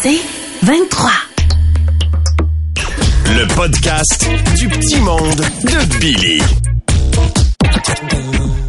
C'est 0.00 0.20
23. 0.62 1.10
Le 3.26 3.54
podcast 3.54 4.28
du 4.56 4.68
petit 4.68 5.00
monde 5.00 5.34
de 5.34 5.98
Billy. 5.98 6.40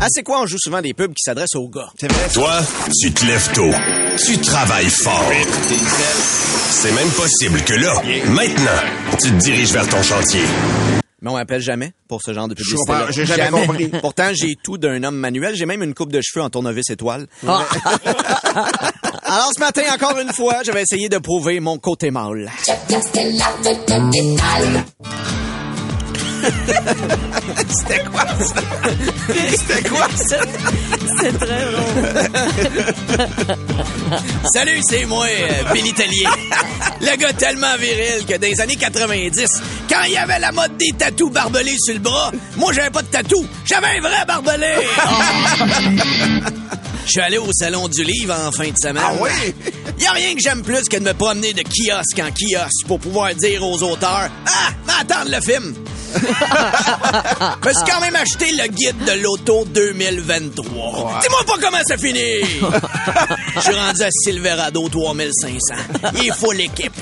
Ah, 0.02 0.08
c'est 0.10 0.24
quoi? 0.24 0.42
On 0.42 0.46
joue 0.48 0.58
souvent 0.60 0.82
des 0.82 0.94
pubs 0.94 1.14
qui 1.14 1.24
s'adressent 1.24 1.56
aux 1.56 1.70
gars? 1.70 1.90
C'est 2.00 2.12
vrai. 2.12 2.30
Toi, 2.34 2.62
tu 3.00 3.12
te 3.12 3.26
lèves 3.26 3.52
tôt. 3.54 3.70
Tu 4.26 4.40
travailles 4.40 4.90
fort. 4.90 5.32
C'est 6.72 6.94
même 6.94 7.10
possible 7.10 7.62
que 7.62 7.74
là, 7.74 7.94
maintenant, 8.30 8.82
tu 9.22 9.30
te 9.30 9.38
diriges 9.44 9.72
vers 9.72 9.88
ton 9.88 10.02
chantier. 10.02 10.42
Mais 11.22 11.30
on 11.30 11.34
m'appelle 11.34 11.62
jamais 11.62 11.92
pour 12.08 12.22
ce 12.24 12.34
genre 12.34 12.48
de 12.48 12.54
publicité. 12.54 12.94
j'ai 13.12 13.26
jamais 13.26 13.50
compris. 13.50 13.88
Pourtant, 14.02 14.30
j'ai 14.34 14.56
tout 14.64 14.78
d'un 14.78 15.04
homme 15.04 15.18
manuel. 15.18 15.56
J'ai 15.56 15.66
même 15.66 15.84
une 15.84 15.94
coupe 15.94 16.12
de 16.12 16.22
cheveux 16.22 16.44
en 16.44 16.50
tournevis 16.50 16.90
étoile. 16.90 17.28
Ah. 17.48 17.66
Alors, 19.24 19.52
ce 19.56 19.60
matin, 19.60 19.84
encore 19.94 20.18
une 20.20 20.34
fois, 20.34 20.62
je 20.66 20.72
vais 20.72 20.82
essayer 20.82 21.10
de 21.10 21.18
prouver 21.18 21.60
mon 21.60 21.78
côté 21.78 22.10
mâle. 22.10 22.50
C'était 27.70 28.04
quoi 28.06 28.26
ça? 28.40 28.62
C'était 29.52 29.90
quoi 29.90 30.08
ça? 30.16 30.38
C'est 31.22 31.38
très 31.38 31.66
drôle. 31.72 31.86
Salut, 34.54 34.80
c'est 34.90 35.06
moi, 35.06 35.26
euh, 35.28 35.74
Billy 35.74 35.94
Tellier. 35.94 36.28
Le 37.02 37.18
gars 37.18 37.34
tellement 37.34 37.76
viril 37.78 38.26
que 38.28 38.38
dans 38.38 38.48
les 38.48 38.60
années 38.62 38.76
90, 38.76 39.46
quand 39.90 40.04
il 40.06 40.14
y 40.14 40.18
avait 40.18 40.40
la 40.40 40.52
mode 40.52 40.78
des 40.78 40.92
tatous 40.98 41.32
barbelés 41.32 41.76
sur 41.78 41.94
le 41.94 42.00
bras, 42.00 42.32
moi 42.58 42.72
j'avais 42.74 42.90
pas 42.90 43.02
de 43.02 43.08
tatou, 43.08 43.46
j'avais 43.66 43.98
un 43.98 44.02
vrai 44.02 44.26
barbelé. 44.28 44.74
Je 47.06 47.14
suis 47.14 47.22
allé 47.22 47.38
au 47.40 47.52
salon 47.52 47.88
du 47.88 48.04
livre 48.04 48.36
en 48.36 48.52
fin 48.52 48.70
de 48.70 48.76
semaine. 48.80 49.02
Ah 49.04 49.14
oui? 49.20 49.32
Y 50.00 50.06
a 50.06 50.12
rien 50.12 50.36
que 50.36 50.42
j'aime 50.42 50.62
plus 50.62 50.84
que 50.88 50.98
de 50.98 51.04
me 51.04 51.14
promener 51.14 51.54
de 51.54 51.64
kiosque 51.64 52.20
en 52.20 52.30
kiosque 52.30 52.86
pour 52.88 53.00
pouvoir 53.00 53.34
dire 53.34 53.66
aux 53.66 53.82
auteurs 53.82 54.30
Ah, 54.46 54.70
mais 54.86 54.94
attendre 55.02 55.32
le 55.32 55.42
film. 55.42 55.74
Je 56.16 57.68
me 57.68 57.74
suis 57.74 57.92
quand 57.92 58.02
même 58.02 58.16
acheté 58.16 58.52
le 58.52 58.68
guide 58.68 59.04
de 59.06 59.12
l'auto 59.24 59.66
2023. 59.66 61.20
Dis-moi 61.22 61.44
pas 61.46 61.58
comment 61.62 61.84
ça 61.88 61.98
finit. 61.98 62.42
Je 63.56 63.62
suis 63.62 63.74
rendu 63.74 64.02
à 64.02 64.10
Silverado 64.12 64.88
3500. 64.90 65.76
Il 66.24 66.34
faut 66.34 66.52
l'équipe. 66.52 66.94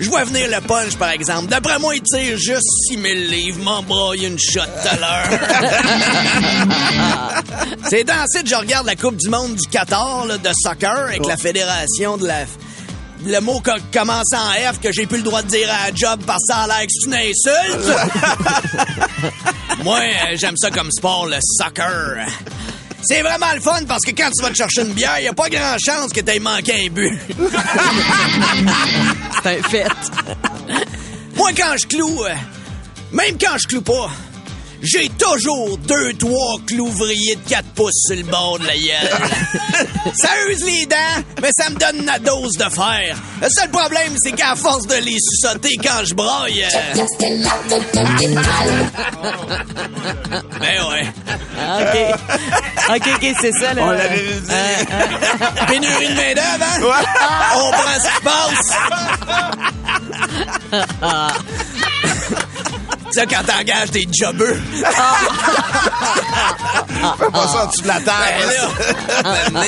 Je 0.00 0.08
vois 0.08 0.24
venir 0.24 0.48
le 0.48 0.60
punch, 0.66 0.96
par 0.96 1.10
exemple. 1.10 1.46
D'après 1.46 1.78
moi, 1.78 1.94
il 1.94 2.02
tire 2.02 2.36
juste 2.38 2.66
6000 2.88 3.28
livres. 3.28 3.58
M'embroille 3.62 4.26
une 4.26 4.38
shot 4.38 4.60
tout 4.60 4.88
à 4.90 4.96
l'heure. 4.96 5.28
C'est 7.88 8.04
dans 8.04 8.24
ce 8.28 8.40
je 8.44 8.54
regarde 8.54 8.86
la 8.86 8.96
Coupe 8.96 9.16
du 9.16 9.28
monde 9.28 9.54
du 9.54 9.68
Qatar 9.68 10.26
là, 10.26 10.38
de 10.38 10.50
soccer 10.64 11.06
avec 11.08 11.26
la 11.26 11.36
fédération 11.36 12.16
de 12.16 12.26
la... 12.26 12.44
Le 13.26 13.38
mot 13.40 13.60
qui 13.60 13.70
commence 13.92 14.32
en 14.32 14.52
F 14.72 14.80
que 14.80 14.90
j'ai 14.92 15.06
plus 15.06 15.18
le 15.18 15.24
droit 15.24 15.42
de 15.42 15.48
dire 15.48 15.68
à 15.70 15.90
la 15.90 15.94
job 15.94 16.22
parce 16.26 16.40
que 16.48 16.54
ça 16.54 16.60
a 16.60 16.66
l'air 16.66 16.80
que 16.80 16.86
c'est 16.88 17.06
une 17.06 17.14
insulte. 17.14 17.94
Moi, 19.84 19.98
euh, 19.98 20.36
j'aime 20.36 20.56
ça 20.56 20.70
comme 20.70 20.90
sport, 20.90 21.26
le 21.26 21.36
soccer. 21.40 22.26
C'est 23.02 23.22
vraiment 23.22 23.52
le 23.54 23.60
fun 23.60 23.84
parce 23.86 24.04
que 24.04 24.10
quand 24.10 24.30
tu 24.30 24.42
vas 24.42 24.50
te 24.50 24.56
chercher 24.56 24.82
une 24.82 24.92
bière, 24.92 25.18
y 25.20 25.28
a 25.28 25.32
pas 25.32 25.48
grand 25.48 25.76
chance 25.78 26.12
que 26.12 26.20
t'aies 26.20 26.38
manqué 26.38 26.86
un 26.86 26.90
but. 26.90 27.18
C'est 29.42 29.58
un 29.58 29.62
fait. 29.68 29.86
Moi, 31.36 31.50
quand 31.56 31.76
je 31.78 31.86
cloue, 31.86 32.24
euh, 32.24 32.34
même 33.12 33.38
quand 33.38 33.56
je 33.58 33.66
cloue 33.68 33.82
pas, 33.82 34.10
j'ai 34.82 35.08
toujours 35.10 35.76
deux, 35.78 36.12
trois 36.14 36.56
clouvriers 36.66 37.36
de 37.36 37.48
4 37.48 37.64
pouces 37.74 37.92
sur 38.06 38.16
le 38.16 38.22
bord 38.22 38.58
de 38.58 38.66
la 38.66 38.74
gueule. 38.76 39.20
ça 40.14 40.28
use 40.48 40.64
les 40.64 40.86
dents, 40.86 41.22
mais 41.42 41.50
ça 41.56 41.68
me 41.70 41.76
donne 41.76 42.06
la 42.06 42.18
dose 42.18 42.52
de 42.54 42.64
fer. 42.70 43.16
Le 43.42 43.48
seul 43.50 43.70
problème, 43.70 44.14
c'est 44.22 44.32
qu'à 44.32 44.54
force 44.56 44.86
de 44.86 44.94
les 44.96 45.16
suçoter 45.20 45.76
quand 45.82 46.04
je 46.04 46.14
broille... 46.14 46.64
euh, 46.64 46.68
Ben 50.60 50.84
ouais. 50.88 51.06
OK. 51.80 51.96
OK, 52.96 53.06
OK, 53.16 53.24
c'est 53.40 53.52
ça, 53.52 53.74
là. 53.74 53.82
On 53.84 53.90
l'avait 53.90 54.40
dit. 54.40 54.50
Pénurie 55.68 56.08
de 56.08 56.14
main-d'œuvre, 56.14 56.64
hein? 56.64 57.00
On 57.56 57.70
prend 57.70 57.98
ce 57.98 58.08
qui 58.16 58.22
passe. 58.24 58.70
Ça, 63.12 63.26
quand 63.26 63.42
t'engages 63.44 63.90
des 63.90 64.06
jobbeux. 64.12 64.60
Fais 67.18 67.30
pas 67.30 67.48
ça 67.48 67.64
en 67.64 67.66
dessous 67.66 67.82
de 67.82 67.88
la 67.88 68.00
Ben 68.00 68.04
table. 68.04 68.54
là, 69.52 69.64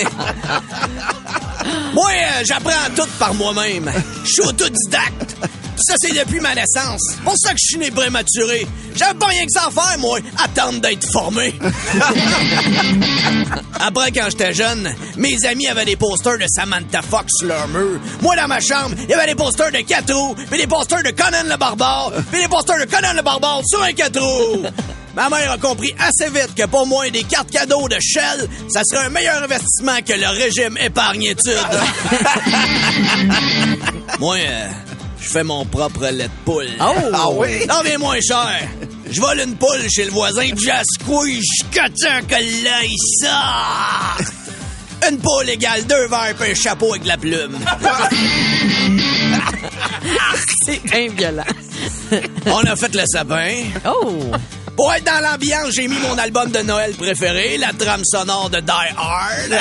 Moi, 1.92 2.10
euh, 2.10 2.42
j'apprends 2.44 2.90
tout 2.96 3.08
par 3.18 3.34
moi-même. 3.34 3.92
Je 4.24 4.30
suis 4.30 4.42
autodidacte. 4.42 5.36
Ça, 5.82 5.94
c'est 5.98 6.12
depuis 6.12 6.40
ma 6.40 6.54
naissance. 6.54 7.00
C'est 7.10 7.22
pour 7.22 7.36
ça 7.36 7.50
que 7.50 7.58
je 7.58 7.66
suis 7.66 7.78
né 7.78 7.90
prématuré. 7.90 8.66
J'avais 8.94 9.14
pas 9.14 9.26
rien 9.26 9.44
que 9.44 9.50
ça 9.50 9.66
à 9.66 9.70
faire, 9.70 9.98
moi, 9.98 10.18
attendre 10.42 10.80
d'être 10.80 11.04
formé. 11.10 11.54
Après, 13.80 14.12
quand 14.12 14.26
j'étais 14.30 14.54
jeune, 14.54 14.94
mes 15.16 15.44
amis 15.44 15.66
avaient 15.66 15.84
des 15.84 15.96
posters 15.96 16.38
de 16.38 16.44
Samantha 16.48 17.02
Fox 17.02 17.32
sur 17.38 17.48
leur 17.48 17.66
mur. 17.68 18.00
Moi, 18.20 18.36
dans 18.36 18.46
ma 18.46 18.60
chambre, 18.60 18.94
il 19.02 19.10
y 19.10 19.14
avait 19.14 19.26
des 19.26 19.34
posters 19.34 19.72
de 19.72 19.78
4 19.78 20.12
roues, 20.14 20.34
puis 20.50 20.60
des 20.60 20.66
posters 20.66 21.02
de 21.02 21.10
Conan 21.10 21.44
le 21.48 21.56
Barbare, 21.56 22.12
puis 22.30 22.42
des 22.42 22.48
posters 22.48 22.78
de 22.78 22.84
Conan 22.84 23.14
le 23.14 23.22
Barbare 23.22 23.62
sur 23.66 23.82
un 23.82 23.92
4 23.92 24.20
roues. 24.20 24.62
Ma 25.14 25.28
mère 25.28 25.52
a 25.52 25.58
compris 25.58 25.94
assez 25.98 26.30
vite 26.30 26.54
que 26.56 26.64
pour 26.66 26.86
moi, 26.86 27.10
des 27.10 27.24
cartes 27.24 27.50
cadeaux 27.50 27.86
de 27.88 27.98
Shell, 28.00 28.48
ça 28.68 28.80
serait 28.84 29.06
un 29.06 29.10
meilleur 29.10 29.42
investissement 29.42 30.00
que 30.06 30.12
le 30.14 30.28
régime 30.28 30.78
épargne-études. 30.78 31.50
moi, 34.18 34.36
euh, 34.36 34.68
je 35.22 35.28
fais 35.28 35.44
mon 35.44 35.64
propre 35.64 36.06
lait 36.08 36.24
de 36.24 36.30
poule. 36.44 36.68
Oh! 36.80 36.94
Ah 37.12 37.28
oui? 37.30 37.66
Non, 37.68 37.76
mais 37.84 37.96
moins 37.96 38.20
cher. 38.20 38.68
Je 39.10 39.20
vole 39.20 39.40
une 39.40 39.56
poule 39.56 39.88
chez 39.90 40.04
le 40.04 40.10
voisin, 40.10 40.48
puis 40.54 40.66
j'ascouille 40.66 41.40
jusqu'à 41.40 41.88
temps 41.88 42.26
que 42.26 42.34
l'œil 42.34 42.94
sort. 43.20 44.18
Une 45.08 45.18
poule 45.18 45.50
égale 45.50 45.84
deux 45.84 46.06
verres 46.08 46.34
puis 46.38 46.52
un 46.52 46.54
chapeau 46.54 46.90
avec 46.92 47.02
de 47.02 47.08
la 47.08 47.16
plume. 47.16 47.58
C'est 50.66 50.82
bien 50.84 51.08
violent. 51.08 51.44
On 52.46 52.60
a 52.60 52.76
fait 52.76 52.94
le 52.94 53.02
sapin. 53.06 53.64
Oh! 53.86 54.30
Pour 54.76 54.92
être 54.94 55.04
dans 55.04 55.20
l'ambiance, 55.20 55.72
j'ai 55.74 55.88
mis 55.88 55.98
mon 55.98 56.16
album 56.16 56.50
de 56.50 56.60
Noël 56.60 56.92
préféré, 56.94 57.58
la 57.58 57.72
trame 57.72 58.04
sonore 58.04 58.48
de 58.48 58.60
Die 58.60 58.70
Hard. 58.96 59.58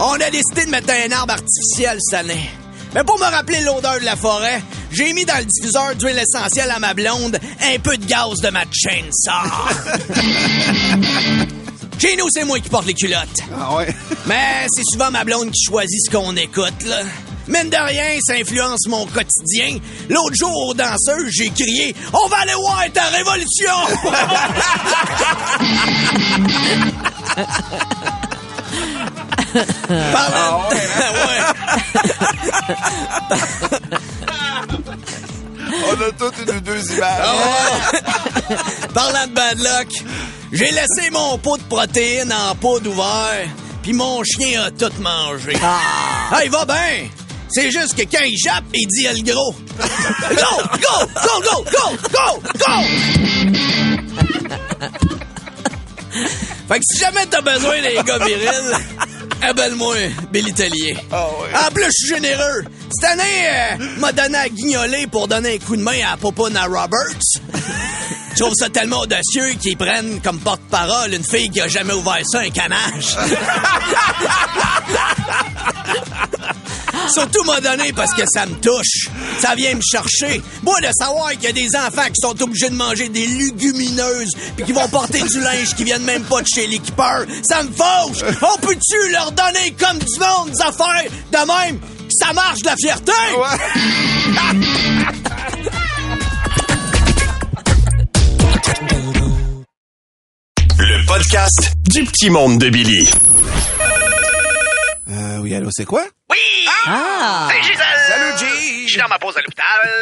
On 0.00 0.14
a 0.14 0.30
décidé 0.30 0.66
de 0.66 0.70
mettre 0.70 0.92
un 0.92 1.10
arbre 1.12 1.34
artificiel 1.34 1.98
cette 2.00 2.20
année. 2.20 2.50
Mais 2.94 3.04
pour 3.04 3.18
me 3.18 3.24
rappeler 3.24 3.60
l'odeur 3.60 4.00
de 4.00 4.04
la 4.04 4.16
forêt, 4.16 4.60
j'ai 4.90 5.12
mis 5.12 5.24
dans 5.24 5.38
le 5.38 5.44
diffuseur 5.44 5.94
d'huile 5.94 6.18
essentielle 6.18 6.70
à 6.70 6.80
ma 6.80 6.92
blonde 6.94 7.38
un 7.62 7.78
peu 7.78 7.96
de 7.96 8.04
gaz 8.04 8.40
de 8.42 8.50
ma 8.50 8.64
chainsaw. 8.72 9.48
Chez 11.98 12.16
nous, 12.16 12.26
c'est 12.30 12.44
moi 12.44 12.58
qui 12.58 12.68
porte 12.68 12.86
les 12.86 12.94
culottes. 12.94 13.40
Ah 13.56 13.76
ouais. 13.76 13.94
Mais 14.26 14.66
c'est 14.74 14.82
souvent 14.90 15.10
ma 15.10 15.22
blonde 15.22 15.50
qui 15.50 15.62
choisit 15.64 16.00
ce 16.06 16.10
qu'on 16.10 16.34
écoute, 16.34 16.84
là. 16.86 17.02
Mine 17.46 17.68
de 17.68 17.76
rien, 17.76 18.18
ça 18.24 18.34
influence 18.34 18.86
mon 18.88 19.06
quotidien. 19.06 19.78
L'autre 20.08 20.34
jour, 20.34 20.68
aux 20.68 20.74
danseuses, 20.74 21.30
j'ai 21.30 21.50
crié 21.50 21.94
«On 22.12 22.28
va 22.28 22.38
aller 22.38 22.54
voir 22.54 22.84
ta 22.92 23.04
révolution!» 23.06 23.74
Parlant 29.52 30.68
de... 30.70 30.74
Ouais. 30.74 31.40
On 35.88 35.92
a 36.02 36.12
toutes 36.18 36.38
une 36.46 36.56
ou 36.56 36.60
deux 36.60 36.92
images. 36.92 37.24
Parlant 38.94 39.26
de 39.26 39.32
bad 39.32 39.58
luck, 39.58 39.88
j'ai 40.52 40.70
laissé 40.70 41.10
mon 41.12 41.38
pot 41.38 41.56
de 41.56 41.62
protéines 41.64 42.32
en 42.32 42.54
poudre 42.54 42.90
ouvert, 42.90 43.48
puis 43.82 43.92
mon 43.92 44.22
chien 44.24 44.62
a 44.62 44.70
tout 44.70 44.92
mangé. 45.00 45.56
Ah, 45.62 46.40
il 46.44 46.50
va 46.50 46.64
bien! 46.64 47.08
C'est 47.48 47.70
juste 47.70 47.96
que 47.96 48.02
quand 48.02 48.24
il 48.24 48.36
jappe, 48.38 48.64
il 48.72 48.86
dit 48.86 49.08
à 49.08 49.12
le 49.12 49.22
gros. 49.22 49.52
Go! 49.52 50.62
Go! 50.70 51.06
Go! 51.14 51.40
Go! 51.42 51.64
Go! 51.64 51.96
Go! 52.12 52.42
Go! 52.58 52.74
fait 56.68 56.78
que 56.78 56.84
si 56.84 56.98
jamais 57.00 57.26
t'as 57.26 57.40
besoin 57.40 57.80
des 57.82 57.98
gars 58.04 58.18
virils, 58.18 58.76
appelle-moi 59.42 59.96
Billy 60.32 60.52
Tellier. 60.52 60.96
Ah 61.10 61.26
ouais. 61.26 61.48
En 61.66 61.70
plus, 61.72 61.84
je 61.84 61.90
suis 61.90 62.14
généreux. 62.14 62.64
Cette 62.90 63.10
année, 63.10 63.22
euh, 63.48 63.76
m'a 63.98 64.12
donné 64.12 64.38
à 64.38 64.48
guignoler 64.48 65.06
pour 65.06 65.28
donner 65.28 65.54
un 65.54 65.58
coup 65.58 65.76
de 65.76 65.82
main 65.82 65.98
à 66.12 66.16
Popone 66.16 66.56
à 66.56 66.64
Roberts. 66.64 67.40
Je 68.34 68.44
trouve 68.44 68.54
ça 68.54 68.68
tellement 68.70 69.00
audacieux 69.00 69.54
qu'ils 69.60 69.76
prennent 69.76 70.20
comme 70.22 70.38
porte-parole 70.38 71.12
une 71.12 71.24
fille 71.24 71.50
qui 71.50 71.60
a 71.60 71.68
jamais 71.68 71.92
ouvert 71.92 72.22
ça, 72.24 72.40
un 72.40 72.50
canage. 72.50 73.16
Surtout 77.12 77.42
m'a 77.44 77.60
donné 77.60 77.92
parce 77.92 78.14
que 78.14 78.22
ça 78.32 78.46
me 78.46 78.54
touche. 78.56 79.08
Ça 79.40 79.54
vient 79.54 79.74
me 79.74 79.80
chercher. 79.80 80.40
Moi, 80.62 80.80
de 80.80 80.88
savoir 80.98 81.30
qu'il 81.32 81.44
y 81.44 81.46
a 81.48 81.52
des 81.52 81.68
enfants 81.76 82.06
qui 82.08 82.20
sont 82.20 82.40
obligés 82.42 82.70
de 82.70 82.74
manger 82.74 83.08
des 83.08 83.26
légumineuses 83.26 84.32
puis 84.56 84.64
qui 84.64 84.72
vont 84.72 84.88
porter 84.88 85.22
du 85.22 85.40
linge 85.40 85.74
qui 85.74 85.84
viennent 85.84 86.04
même 86.04 86.22
pas 86.24 86.42
de 86.42 86.46
chez 86.46 86.66
l'équipeur, 86.66 87.24
ça 87.48 87.62
me 87.62 87.70
fauche. 87.70 88.24
On 88.42 88.60
peut-tu 88.60 89.10
leur 89.12 89.32
donner 89.32 89.74
comme 89.78 89.98
du 89.98 90.18
monde 90.18 90.50
des 90.50 90.62
affaires 90.62 91.10
de 91.32 91.68
même? 91.68 91.80
Ça 92.10 92.32
marche, 92.32 92.60
la 92.64 92.74
fierté! 92.76 93.12
Le 100.78 101.06
podcast 101.06 101.72
du 101.88 102.04
petit 102.04 102.30
monde 102.30 102.58
de 102.58 102.68
Billy. 102.70 103.08
Euh, 105.08 105.38
oui, 105.38 105.54
allô, 105.54 105.68
c'est 105.70 105.84
quoi? 105.84 106.04
Oui! 106.30 106.68
Ah! 106.86 107.48
C'est 107.50 107.62
Gisèle! 107.62 107.98
Salut, 108.08 108.38
G! 108.38 108.46
Je 108.84 108.88
suis 108.88 108.96
dans 108.98 109.08
ma 109.08 109.18
pause 109.18 109.36
à 109.36 109.40
l'hôpital. 109.40 110.00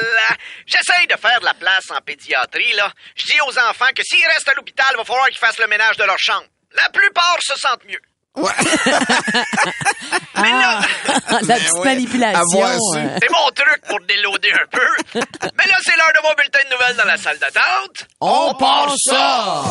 J'essaye 0.66 1.06
de 1.06 1.16
faire 1.16 1.40
de 1.40 1.46
la 1.46 1.54
place 1.54 1.90
en 1.90 2.00
pédiatrie, 2.00 2.72
là. 2.74 2.92
Je 3.16 3.26
dis 3.26 3.40
aux 3.40 3.58
enfants 3.58 3.92
que 3.94 4.02
s'ils 4.02 4.26
restent 4.26 4.48
à 4.48 4.54
l'hôpital, 4.54 4.86
il 4.90 4.96
va 4.98 5.04
falloir 5.04 5.26
qu'ils 5.28 5.38
fassent 5.38 5.58
le 5.58 5.66
ménage 5.66 5.96
de 5.96 6.04
leur 6.04 6.18
chambre. 6.18 6.46
La 6.72 6.88
plupart 6.90 7.38
se 7.40 7.56
sentent 7.56 7.84
mieux. 7.84 8.00
Ouais. 8.38 8.52
Mais 10.36 10.50
là, 10.50 10.80
La 11.46 11.54
petite 11.56 11.72
ouais. 11.74 11.84
manipulation. 11.84 12.62
Euh. 12.62 13.18
c'est 13.20 13.30
mon 13.30 13.50
truc 13.54 13.80
pour 13.88 13.98
déloader 14.06 14.52
un 14.52 14.66
peu. 14.70 14.86
Mais 15.14 15.66
là, 15.66 15.76
c'est 15.82 15.96
l'heure 15.96 16.12
de 16.14 16.22
mon 16.22 16.34
bulletin 16.36 16.60
de 16.68 16.74
nouvelles 16.74 16.96
dans 16.96 17.04
la 17.04 17.16
salle 17.16 17.38
d'attente. 17.38 18.06
On 18.20 18.54
part 18.54 18.94
ça! 19.04 19.64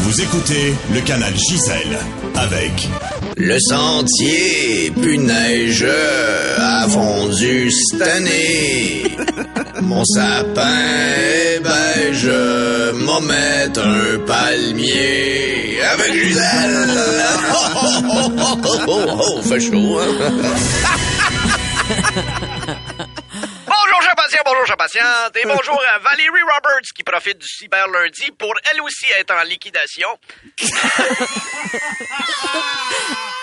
Vous 0.00 0.20
écoutez 0.20 0.74
le 0.92 1.00
canal 1.00 1.34
Gisèle 1.36 1.98
avec 2.36 2.88
Le 3.36 3.58
sentier, 3.58 4.92
neige, 4.96 5.84
a 6.58 6.88
fondu 6.88 7.70
cette 7.70 8.02
année. 8.02 9.03
Mon 9.82 10.04
sapin 10.04 10.62
est 11.18 11.60
beige, 11.60 12.30
m'en 13.04 13.20
un 13.78 14.18
palmier 14.26 15.80
avec. 15.92 16.12
Oh, 17.52 17.58
oh, 17.76 18.02
oh, 18.06 18.30
oh, 18.38 18.56
oh, 18.64 18.78
oh, 18.86 19.06
oh, 19.20 19.42
fait 19.42 19.60
chaud, 19.60 19.98
hein? 20.00 20.14
Patients, 24.34 24.52
bonjour, 24.52 24.76
patientes. 24.76 25.36
Et 25.36 25.46
bonjour 25.46 25.80
à 25.94 25.98
Valérie 25.98 26.42
Roberts 26.42 26.90
qui 26.96 27.04
profite 27.04 27.38
du 27.38 27.46
cyber 27.46 27.86
lundi 27.88 28.32
pour 28.36 28.52
elle 28.70 28.80
aussi 28.80 29.06
être 29.18 29.32
en 29.32 29.42
liquidation. 29.44 30.08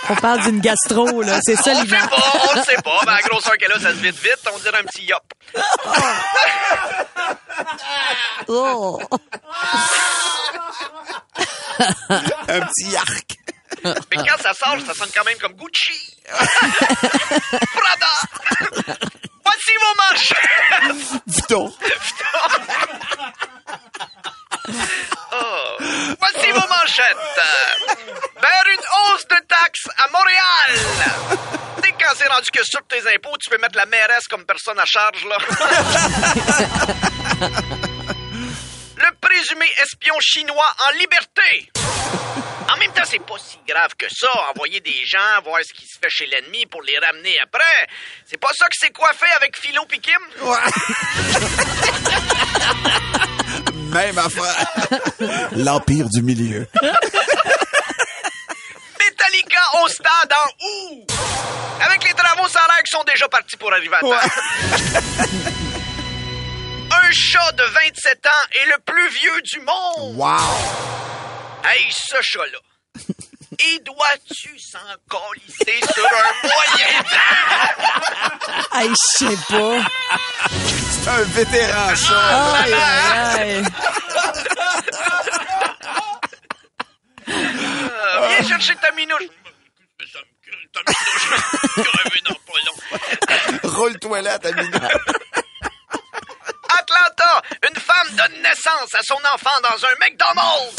On 0.10 0.16
parle 0.16 0.42
d'une 0.42 0.60
gastro, 0.60 1.22
là. 1.22 1.40
C'est 1.44 1.56
ça, 1.56 1.72
On 1.76 1.82
les 1.84 1.90
sait 1.90 2.08
pas, 2.10 2.34
on 2.50 2.56
le 2.56 2.64
sait 2.64 2.82
pas. 2.84 3.00
Ben, 3.06 3.14
la 3.14 3.22
grosseur 3.22 3.54
qu'elle 3.58 3.72
a, 3.72 3.80
ça 3.80 3.92
se 3.92 4.00
vide 4.00 4.16
vite. 4.16 4.50
On 4.54 4.60
dirait 4.60 4.80
un 4.80 4.84
petit 4.84 5.06
yop. 5.06 5.24
Oh. 8.48 9.02
Un 12.50 12.62
petit 12.62 12.96
arc. 12.98 13.38
Mais 13.84 14.18
quand 14.18 14.38
ça 14.42 14.54
sort, 14.54 14.78
ça 14.86 14.94
sonne 14.94 15.10
quand 15.14 15.24
même 15.24 15.38
comme 15.38 15.54
Gucci. 15.54 16.18
Vuitton. 21.28 21.74
Oh. 25.34 25.78
Voici 25.80 26.52
vos 26.52 26.68
manchettes. 26.68 27.40
Vers 28.42 28.66
une 28.74 28.82
hausse 29.14 29.26
de 29.28 29.38
taxes 29.48 29.88
à 29.98 30.08
Montréal. 30.10 30.76
Sais, 31.84 31.92
quand 31.94 32.14
c'est 32.16 32.28
rendu 32.28 32.52
que 32.52 32.64
sur 32.64 32.82
tes 32.88 33.02
impôts, 33.16 33.38
tu 33.40 33.50
peux 33.50 33.58
mettre 33.58 33.78
la 33.78 33.86
mairesse 33.86 34.28
comme 34.30 34.46
personne 34.46 34.78
à 34.80 34.86
charge, 34.86 35.24
là. 35.26 35.38
Le 38.98 39.12
présumé 39.20 39.66
espion 39.84 40.16
chinois 40.20 40.70
en 40.88 40.92
liberté. 40.98 41.72
En 42.82 42.86
même 42.86 42.94
temps, 42.94 43.04
c'est 43.06 43.20
pas 43.20 43.38
si 43.38 43.60
grave 43.68 43.92
que 43.96 44.08
ça, 44.10 44.28
envoyer 44.50 44.80
des 44.80 45.06
gens 45.06 45.20
voir 45.44 45.60
ce 45.64 45.72
qui 45.72 45.86
se 45.86 46.00
fait 46.02 46.10
chez 46.10 46.26
l'ennemi 46.26 46.66
pour 46.66 46.82
les 46.82 46.98
ramener 46.98 47.38
après. 47.44 47.62
C'est 48.26 48.40
pas 48.40 48.50
ça 48.58 48.66
que 48.66 48.76
c'est 48.76 48.90
coiffé 48.90 49.28
avec 49.36 49.56
Philo 49.56 49.86
pis 49.86 50.00
Kim? 50.00 50.18
Même 53.94 54.18
affaire. 54.18 54.66
L'Empire 55.58 56.10
du 56.10 56.24
milieu. 56.24 56.68
Metallica 59.00 59.62
au 59.84 59.88
stade 59.88 60.34
en 60.36 60.50
août. 60.66 61.08
Avec 61.86 62.04
les 62.04 62.16
travaux, 62.16 62.48
l'air 62.48 62.82
qu'ils 62.84 62.98
sont 62.98 63.04
déjà 63.04 63.30
partis 63.30 63.58
pour 63.58 63.72
arriver 63.72 63.96
à 63.96 64.00
temps. 64.00 64.10
Un 66.94 67.12
chat 67.12 67.52
de 67.52 67.64
27 67.64 68.26
ans 68.26 68.32
est 68.60 68.66
le 68.66 68.80
plus 68.84 69.08
vieux 69.10 69.42
du 69.44 69.60
monde. 69.60 70.16
Wow. 70.18 70.40
Hey, 71.64 71.92
ce 71.92 72.20
chat-là. 72.22 72.58
Et 73.64 73.80
dois-tu 73.80 74.58
s'en 74.60 74.80
colisser 75.08 75.80
sur 75.94 76.06
un 76.06 76.34
moyen? 76.48 77.04
Hey, 78.74 78.90
je 78.90 78.96
sais 79.18 79.38
pas. 79.50 79.78
C'est 81.04 81.10
un 81.10 81.24
vétéran, 81.24 81.96
ça. 81.96 82.54
Aïe, 82.64 82.74
aïe, 82.74 83.54
aïe. 83.54 83.64
Euh, 87.28 88.28
viens 88.28 88.48
chercher 88.48 88.76
ta 88.76 88.92
minouche. 88.94 89.24
Mais 90.00 90.06
ça 90.12 90.20
me 90.20 90.24
crie, 90.50 90.68
ta 90.74 90.82
minouche. 90.88 91.28
Crever 91.74 92.22
dans 92.28 92.40
pas 92.48 92.60
long. 92.66 93.70
Roule-toi 93.76 94.22
là, 94.22 94.40
ta 94.40 94.52
minute. 94.54 94.76
Atlanta, 96.80 97.42
une 97.70 97.80
femme 97.80 98.16
donne 98.16 98.42
naissance 98.42 98.96
à 98.98 99.04
son 99.04 99.20
enfant 99.34 99.60
dans 99.62 99.86
un 99.86 99.96
McDonald's. 100.00 100.76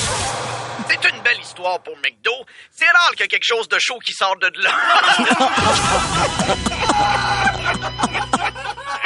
C'est 0.89 1.09
une 1.09 1.21
belle 1.23 1.41
histoire 1.41 1.81
pour 1.83 1.97
McDo. 1.99 2.33
C'est 2.71 2.87
rare 2.87 3.11
qu'il 3.11 3.21
y 3.21 3.25
a 3.25 3.29
quelque 3.29 3.47
chose 3.47 3.69
de 3.69 3.79
chaud 3.79 3.99
qui 4.05 4.13
sort 4.13 4.37
de 4.37 4.51
là. 4.63 4.71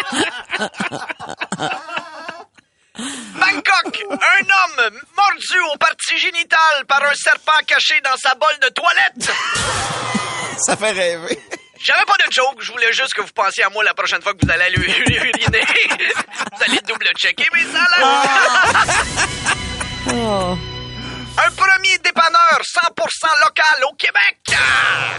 Bangkok, 2.98 4.04
un 4.10 4.42
homme 4.42 4.90
mordu 5.16 5.58
au 5.72 5.76
partie 5.76 6.18
génitale 6.18 6.84
par 6.88 7.02
un 7.02 7.14
serpent 7.14 7.52
caché 7.66 8.00
dans 8.02 8.16
sa 8.16 8.34
bolle 8.34 8.58
de 8.62 8.68
toilette. 8.68 9.30
Ça 10.58 10.76
fait 10.76 10.92
rêver. 10.92 11.38
J'avais 11.78 12.04
pas 12.06 12.16
de 12.26 12.32
joke, 12.32 12.56
je 12.60 12.72
voulais 12.72 12.90
juste 12.92 13.12
que 13.12 13.20
vous 13.20 13.32
pensiez 13.34 13.64
à 13.64 13.68
moi 13.68 13.84
la 13.84 13.92
prochaine 13.92 14.22
fois 14.22 14.32
que 14.32 14.38
vous 14.44 14.50
allez 14.50 14.64
aller 14.64 14.78
uriner. 14.78 15.60
vous 16.52 16.62
allez 16.62 16.80
double-checker 16.86 17.46
mes 17.52 17.64
salaires. 17.64 18.86
Oh. 20.08 20.56
Un 22.56 22.62
premier 22.62 22.62
dépanneur 22.62 22.62
100% 22.62 23.26
local 23.44 23.84
au 23.88 23.94
Québec. 23.94 24.38
Ah! 24.52 25.10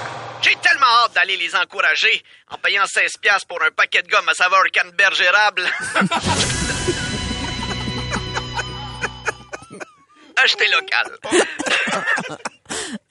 J'ai 0.42 0.56
tellement 0.56 0.86
hâte 1.04 1.14
d'aller 1.14 1.38
les 1.38 1.56
encourager 1.56 2.24
en 2.50 2.58
payant 2.58 2.86
16 2.86 3.18
pièces 3.22 3.46
pour 3.46 3.62
un 3.64 3.72
paquet 3.72 4.02
de 4.02 4.08
gomme 4.08 4.30
à 4.30 4.34
saveur 4.34 4.64
canneberge 4.72 5.22
érable. 5.22 5.64
Achetez 10.38 10.68
local. 10.70 11.18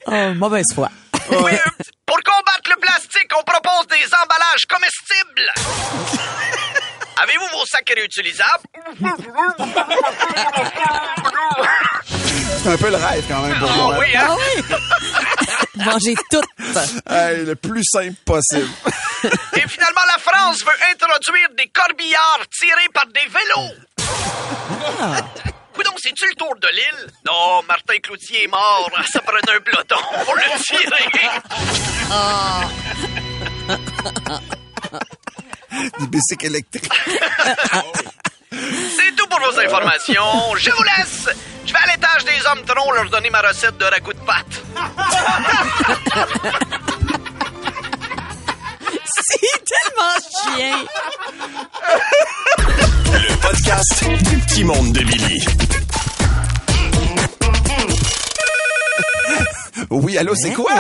Oh, 0.09 0.35
mauvaise 0.35 0.73
foi. 0.73 0.89
Oui, 1.31 1.53
pour 2.07 2.19
combattre 2.23 2.71
le 2.71 2.77
plastique, 2.77 3.33
on 3.37 3.43
propose 3.43 3.89
des 3.89 4.07
emballages 4.15 4.65
comestibles. 4.69 5.51
Avez-vous 7.23 7.49
vos 7.59 7.65
sacs 7.67 7.93
réutilisables? 7.95 8.65
C'est 12.63 12.69
un 12.73 12.77
peu 12.77 12.91
le 12.91 12.97
rêve, 12.97 13.25
quand 13.29 13.41
même, 13.43 13.59
pour 13.59 13.71
Ah 13.71 13.77
moi. 13.77 13.99
oui, 13.99 14.17
hein? 14.17 14.27
Ah 14.29 14.37
oui! 14.37 14.65
Manger 15.85 16.15
tout. 16.31 16.43
Hey, 17.09 17.45
le 17.45 17.55
plus 17.55 17.85
simple 17.85 18.15
possible. 18.25 18.69
Et 19.55 19.69
finalement, 19.69 20.01
la 20.15 20.19
France 20.19 20.63
veut 20.65 20.79
introduire 20.93 21.49
des 21.57 21.69
corbillards 21.69 22.41
tirés 22.59 22.89
par 22.93 23.07
des 23.07 23.27
vélos. 23.29 23.75
Coudon, 25.75 25.91
c'est-tu 26.03 26.27
le 26.27 26.35
tour 26.35 26.55
de 26.61 26.69
l'île? 26.73 27.07
Non, 27.27 27.63
Martin 27.69 27.99
Cloutier 28.03 28.45
est 28.45 28.49
mort. 28.49 28.91
Ça 29.13 29.21
prenait 29.21 29.57
un 29.57 29.61
peloton 29.61 29.97
pour 30.25 30.35
le 30.35 30.43
tirer. 30.63 31.11
Des 36.01 36.07
bicycles 36.07 36.47
électriques. 36.47 36.91
C'est 38.51 39.15
tout 39.17 39.27
pour 39.29 39.41
vos 39.41 39.59
informations. 39.59 40.55
Je 40.57 40.71
vous 40.71 40.83
laisse. 40.83 41.29
Je 41.67 41.73
vais 41.73 41.79
à 41.79 41.87
l'étage 41.87 42.25
des 42.25 42.47
hommes 42.51 42.65
troncs 42.65 42.95
leur 42.95 43.11
donner 43.11 43.31
ma 43.31 43.41
recette 43.41 43.77
de 43.79 43.85
ragoût 43.85 44.13
de 44.13 44.21
pâte. 44.21 44.63
C'est 49.29 49.65
tellement 49.65 50.17
chien. 50.57 50.77
le 53.13 53.37
podcast 53.41 54.05
du 54.31 54.37
petit 54.39 54.65
monde 54.65 54.93
de 54.93 55.01
Billy. 55.05 55.45
Oui, 59.91 60.19
allô, 60.19 60.35
c'est 60.35 60.53
quoi? 60.53 60.71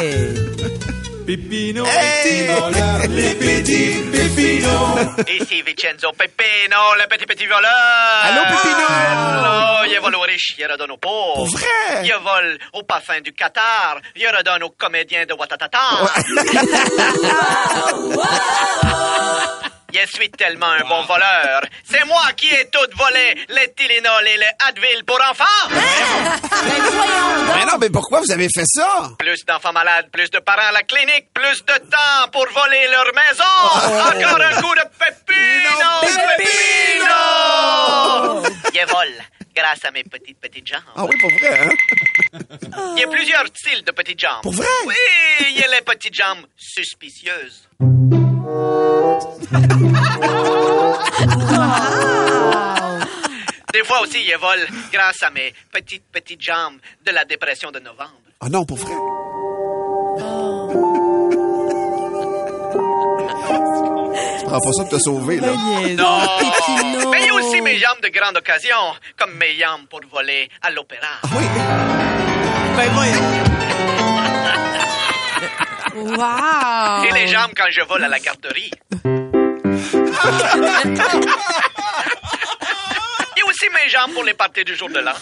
Hey. 1.28 1.36
Pipino, 1.36 1.84
Hey! 1.84 2.22
petit 2.22 2.46
voleur, 2.46 2.98
les 3.08 3.34
petits 3.34 4.00
Pipino. 4.12 4.96
Ici 5.28 5.60
Vincenzo 5.62 6.12
Peppino, 6.12 6.94
le 6.96 7.06
petit 7.08 7.26
petit 7.26 7.46
voleur. 7.46 8.22
Allô, 8.22 8.42
Peppino? 8.44 8.86
Allô, 8.88 9.84
il 9.92 9.98
vole 10.00 10.14
aux 10.14 10.20
riches, 10.20 10.54
il 10.58 10.66
redonne 10.70 10.92
aux 10.92 10.96
pauvres. 10.98 11.34
Pour 11.34 11.48
vrai? 11.48 12.04
Il 12.04 12.14
vole 12.22 12.56
aux 12.74 12.84
parfums 12.84 13.22
du 13.24 13.32
Qatar, 13.32 13.98
il 14.14 14.28
redonne 14.28 14.62
aux 14.62 14.70
comédiens 14.70 15.26
de 15.26 15.32
Watatata. 15.34 15.80
suis 20.04 20.30
tellement 20.30 20.66
un 20.66 20.84
bon 20.86 21.02
voleur. 21.04 21.62
C'est 21.84 22.04
moi 22.04 22.32
qui 22.36 22.48
ai 22.48 22.68
tout 22.68 22.90
volé, 22.96 23.46
les 23.48 23.72
Tylenol 23.72 24.26
et 24.28 24.36
les 24.36 24.50
Advil 24.68 25.04
pour 25.06 25.20
enfants. 25.22 25.68
Mais 27.54 27.64
non, 27.64 27.78
mais 27.80 27.90
pourquoi 27.90 28.20
vous 28.20 28.30
avez 28.30 28.48
fait 28.54 28.66
ça? 28.66 29.12
Plus 29.18 29.44
d'enfants 29.46 29.72
malades, 29.72 30.10
plus 30.10 30.30
de 30.30 30.40
parents 30.40 30.68
à 30.68 30.72
la 30.72 30.82
clinique, 30.82 31.32
plus 31.32 31.64
de 31.64 31.72
temps 31.72 32.28
pour 32.32 32.46
voler 32.48 32.88
leur 32.90 33.06
maison. 33.14 33.44
Encore 33.72 34.40
un 34.42 34.60
coup 34.60 34.74
de 34.74 34.82
pépino, 34.98 36.00
pépino. 36.36 37.22
Je 38.74 38.84
vole 38.92 39.22
grâce 39.54 39.84
à 39.84 39.90
mes 39.90 40.04
petites 40.04 40.38
petites 40.38 40.66
jambes. 40.66 40.82
Ah 40.94 41.04
oui, 41.04 41.16
pour 41.18 41.30
vrai, 41.30 41.60
hein? 41.60 41.70
Il 42.94 43.00
y 43.00 43.04
a 43.04 43.08
plusieurs 43.08 43.46
styles 43.46 43.82
de 43.84 43.92
petites 43.92 44.20
jambes. 44.20 44.42
Pour 44.42 44.52
vrai? 44.52 44.66
Oui, 44.84 44.94
il 45.40 45.58
y 45.58 45.62
a 45.64 45.68
les 45.68 45.80
petites 45.80 46.14
jambes 46.14 46.44
suspicieuses. 46.56 47.68
Des 53.72 53.84
fois 53.84 54.00
aussi, 54.00 54.24
je 54.24 54.36
vole 54.38 54.66
grâce 54.92 55.22
à 55.22 55.30
mes 55.30 55.52
petites 55.70 56.04
petites 56.10 56.40
jambes 56.40 56.78
de 57.04 57.10
la 57.12 57.24
dépression 57.24 57.70
de 57.70 57.78
novembre. 57.78 58.20
Ah 58.40 58.48
non, 58.48 58.64
pour 58.64 58.78
vrai. 58.78 58.94
Tu 64.38 64.44
prends 64.46 64.60
pas 64.60 64.72
ça 64.72 64.84
de 64.84 64.88
te 64.88 64.98
sauver, 64.98 65.40
là. 65.40 65.48
Non! 65.48 66.20
Mais 67.10 67.20
il 67.20 67.26
y 67.26 67.28
a 67.28 67.34
aussi 67.34 67.60
mes 67.60 67.78
jambes 67.78 68.00
de 68.02 68.08
grande 68.08 68.36
occasion, 68.36 68.76
comme 69.18 69.34
mes 69.34 69.58
jambes 69.58 69.86
pour 69.90 70.00
voler 70.10 70.48
à 70.62 70.70
l'opéra. 70.70 71.20
Oui. 71.24 71.44
Ben 72.76 72.90
voyons. 72.92 73.65
Wow! 75.96 77.04
Et 77.04 77.12
les 77.12 77.26
jambes 77.28 77.52
quand 77.56 77.64
je 77.70 77.80
vole 77.82 78.04
à 78.04 78.08
la 78.08 78.18
garderie. 78.18 78.70
Il 79.04 79.10
y 83.38 83.42
a 83.42 83.46
aussi 83.46 83.68
mes 83.72 83.88
jambes 83.88 84.12
pour 84.12 84.24
les 84.24 84.34
parties 84.34 84.64
du 84.64 84.76
jour 84.76 84.88
de 84.90 84.98
l'an. 85.00 85.12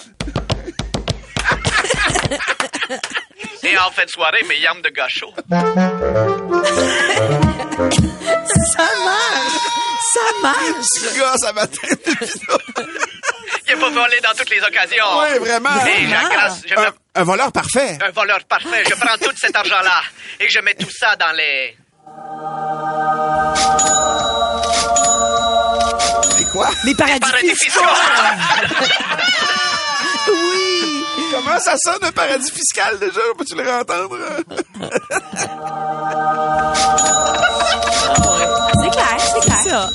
Et 3.63 3.79
en 3.79 3.91
fin 3.93 4.05
de 4.05 4.11
soirée, 4.11 4.43
mes 4.49 4.61
jambes 4.61 4.83
de 4.83 4.89
gâchot. 4.91 5.33
Ça 8.73 8.89
marche. 9.05 9.61
Ça 10.13 10.21
marche. 10.43 10.83
Ce 10.83 11.19
gars, 11.19 11.37
ça 11.39 11.53
m'a 11.53 11.67
tête. 11.67 12.09
Il 13.69 13.77
pas 13.77 13.91
volé 13.91 14.21
dans 14.23 14.33
toutes 14.37 14.51
les 14.51 14.61
occasions. 14.63 15.19
Oui, 15.21 15.39
vraiment. 15.41 15.71
Et 15.87 16.07
j'agresse, 16.09 16.63
je 16.69 16.75
me- 16.75 16.93
un 17.15 17.23
voleur 17.23 17.53
parfait. 17.53 17.99
un 18.03 18.11
voleur 18.11 18.45
parfait. 18.45 18.85
Je 18.89 18.95
prends 18.95 19.17
tout 19.19 19.33
cet 19.37 19.55
argent-là 19.57 20.03
et 20.41 20.49
je 20.49 20.59
mets 20.61 20.75
tout 20.75 20.91
ça 20.91 21.15
dans 21.17 21.33
les... 21.33 21.77
Mais 26.37 26.45
quoi? 26.53 26.71
Les 26.85 26.95
paradis, 26.95 27.21
paradis 27.21 27.55
fiscaux. 27.55 27.85
fiscaux. 27.85 27.85
Oui. 30.29 31.05
Comment 31.31 31.59
ça 31.61 31.77
sonne 31.77 32.03
un 32.03 32.13
paradis 32.13 32.51
fiscal 32.51 32.99
déjà? 32.99 33.21
Peux-tu 33.39 33.55
le 33.57 33.63
réentendre? 33.63 34.17
C'est 38.83 38.91
clair, 38.91 39.21
c'est 39.21 39.41
clair. 39.41 39.63
Ça. 39.65 39.91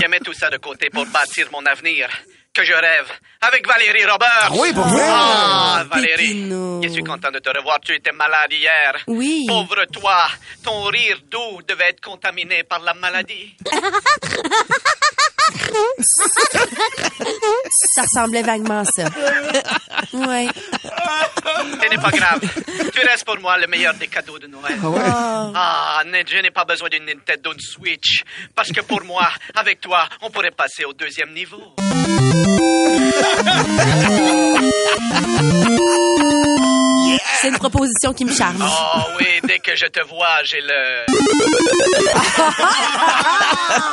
Je 0.00 0.06
mets 0.08 0.20
tout 0.20 0.32
ça 0.32 0.48
de 0.50 0.56
côté 0.58 0.88
pour 0.90 1.04
bâtir 1.06 1.48
mon 1.52 1.64
avenir. 1.66 2.08
Que 2.58 2.64
je 2.64 2.72
rêve 2.72 3.06
avec 3.40 3.68
Valérie 3.68 4.04
Robert. 4.04 4.28
Ah 4.42 4.48
oui, 4.50 4.72
pour 4.74 4.82
vrai? 4.84 5.04
Ah, 5.06 5.84
Valérie. 5.88 6.26
Pépino. 6.26 6.80
Je 6.82 6.88
suis 6.88 7.04
content 7.04 7.30
de 7.30 7.38
te 7.38 7.56
revoir. 7.56 7.78
Tu 7.80 7.94
étais 7.94 8.10
malade 8.10 8.50
hier. 8.50 8.96
Oui. 9.06 9.44
Pauvre 9.46 9.84
toi. 9.92 10.26
Ton 10.64 10.82
rire 10.86 11.20
doux 11.30 11.62
devait 11.68 11.90
être 11.90 12.00
contaminé 12.00 12.64
par 12.64 12.80
la 12.80 12.94
maladie. 12.94 13.54
Ça 17.94 18.02
ressemblait 18.02 18.42
vaguement 18.42 18.80
à 18.80 18.84
ça. 18.84 19.04
Ouais. 20.14 20.48
Ce 21.82 21.88
n'est 21.88 21.96
pas 22.02 22.10
grave. 22.10 22.40
Tu 22.92 23.00
restes 23.06 23.24
pour 23.24 23.38
moi 23.38 23.56
le 23.58 23.66
meilleur 23.68 23.94
des 23.94 24.08
cadeaux 24.08 24.38
de 24.38 24.48
Noël. 24.48 24.78
Ah, 25.54 26.02
ne- 26.06 26.22
je 26.26 26.38
n'ai 26.42 26.50
pas 26.50 26.64
besoin 26.64 26.88
d'une 26.88 27.04
Nintendo 27.04 27.52
Switch. 27.58 28.24
Parce 28.54 28.72
que 28.72 28.80
pour 28.80 29.02
moi, 29.04 29.28
avec 29.54 29.80
toi, 29.80 30.08
on 30.22 30.30
pourrait 30.30 30.50
passer 30.50 30.84
au 30.84 30.92
deuxième 30.92 31.32
niveau. 31.32 31.62
C'est 37.40 37.48
une 37.48 37.58
proposition 37.58 38.12
qui 38.12 38.24
me 38.24 38.32
charme. 38.34 38.64
Oh 38.66 39.00
oui, 39.18 39.26
dès 39.44 39.60
que 39.60 39.76
je 39.76 39.86
te 39.86 40.04
vois, 40.08 40.42
j'ai 40.42 40.60
le... 40.60 41.04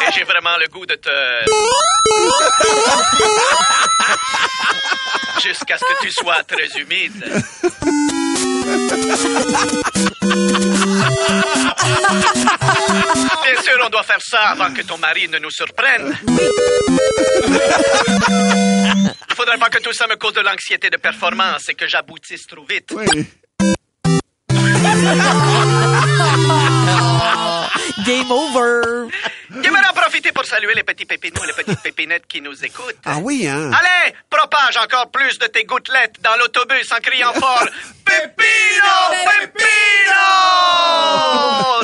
Et 0.02 0.12
j'ai 0.14 0.24
vraiment 0.24 0.58
le 0.60 0.68
goût 0.68 0.86
de 0.86 0.96
te... 0.96 1.10
Jusqu'à 5.44 5.78
ce 5.78 5.84
que 5.84 6.02
tu 6.02 6.12
sois 6.12 6.44
très 6.48 6.68
humide. 6.80 7.24
Bien 13.44 13.62
sûr, 13.62 13.78
on 13.86 13.90
doit 13.90 14.04
faire 14.04 14.22
ça 14.22 14.50
avant 14.50 14.74
que 14.74 14.82
ton 14.82 14.98
mari 14.98 15.28
ne 15.28 15.38
nous 15.40 15.52
surprenne. 15.52 16.18
Il 19.30 19.36
faudrait 19.36 19.58
pas 19.58 19.70
que 19.70 19.80
tout 19.80 19.94
ça 19.94 20.08
me 20.08 20.16
cause 20.16 20.34
de 20.34 20.42
l'anxiété 20.42 20.90
de 20.90 20.98
performance 20.98 21.70
et 21.70 21.74
que 21.76 21.88
j'aboutisse 21.88 22.48
trop 22.48 22.66
vite. 22.66 22.92
Oui. 22.92 23.06
Game 28.06 28.32
over. 28.32 29.10
J'aimerais 29.62 29.86
en 29.90 29.94
profiter 29.94 30.32
pour 30.32 30.46
saluer 30.46 30.74
les 30.74 30.84
petits 30.84 31.06
pépinous 31.06 31.44
et 31.44 31.48
les 31.48 31.54
petites 31.54 31.82
pépinettes 31.82 32.28
qui 32.28 32.42
nous 32.42 32.64
écoutent? 32.64 32.96
Ah 33.06 33.18
oui, 33.22 33.48
hein? 33.48 33.72
Allez, 33.74 34.16
propage 34.30 34.78
encore 34.78 35.10
plus 35.12 35.38
de 35.40 35.48
tes 35.48 35.64
gouttelettes 35.64 36.16
dans 36.22 36.36
l'autobus 36.38 36.92
en 36.92 36.98
criant 37.00 37.34
fort 37.34 37.68
Pépino! 38.06 39.32
Pépino! 39.42 40.16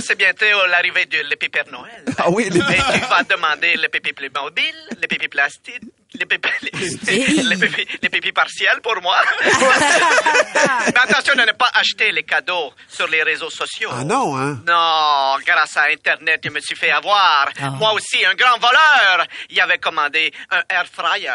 C'est 0.01 0.17
bientôt 0.17 0.65
l'arrivée 0.69 1.05
de 1.05 1.19
l'épipère 1.29 1.65
Noël. 1.71 2.03
Ah 2.17 2.29
oui. 2.29 2.45
Et 2.47 2.49
tu 2.49 2.59
vas 2.59 3.23
demander 3.29 3.75
le 3.75 3.87
pépi 3.89 4.11
mobile, 4.35 4.75
le 5.01 5.07
pépi 5.07 5.27
plastique, 5.27 5.81
les 6.13 6.25
pépis, 6.25 6.49
les, 7.07 7.25
les 7.43 7.57
pépis, 7.57 7.87
les 8.01 8.09
pépis 8.09 8.31
partiels 8.31 8.79
pour 8.81 8.99
moi. 9.01 9.17
Mais 9.43 10.99
attention 11.03 11.35
de 11.35 11.41
ne 11.41 11.51
pas 11.53 11.69
acheter 11.73 12.11
les 12.11 12.23
cadeaux 12.23 12.73
sur 12.87 13.07
les 13.07 13.23
réseaux 13.23 13.49
sociaux. 13.49 13.89
Ah 13.93 14.03
non, 14.03 14.37
hein? 14.37 14.59
Non, 14.67 15.35
grâce 15.45 15.77
à 15.77 15.85
Internet, 15.91 16.41
je 16.43 16.49
me 16.49 16.59
suis 16.59 16.75
fait 16.75 16.91
avoir. 16.91 17.49
Moi 17.79 17.93
aussi, 17.93 18.25
un 18.25 18.35
grand 18.35 18.57
voleur. 18.59 19.27
Il 19.49 19.59
avait 19.59 19.77
commandé 19.77 20.33
un 20.49 20.61
air 20.69 20.85
fryer. 20.91 21.31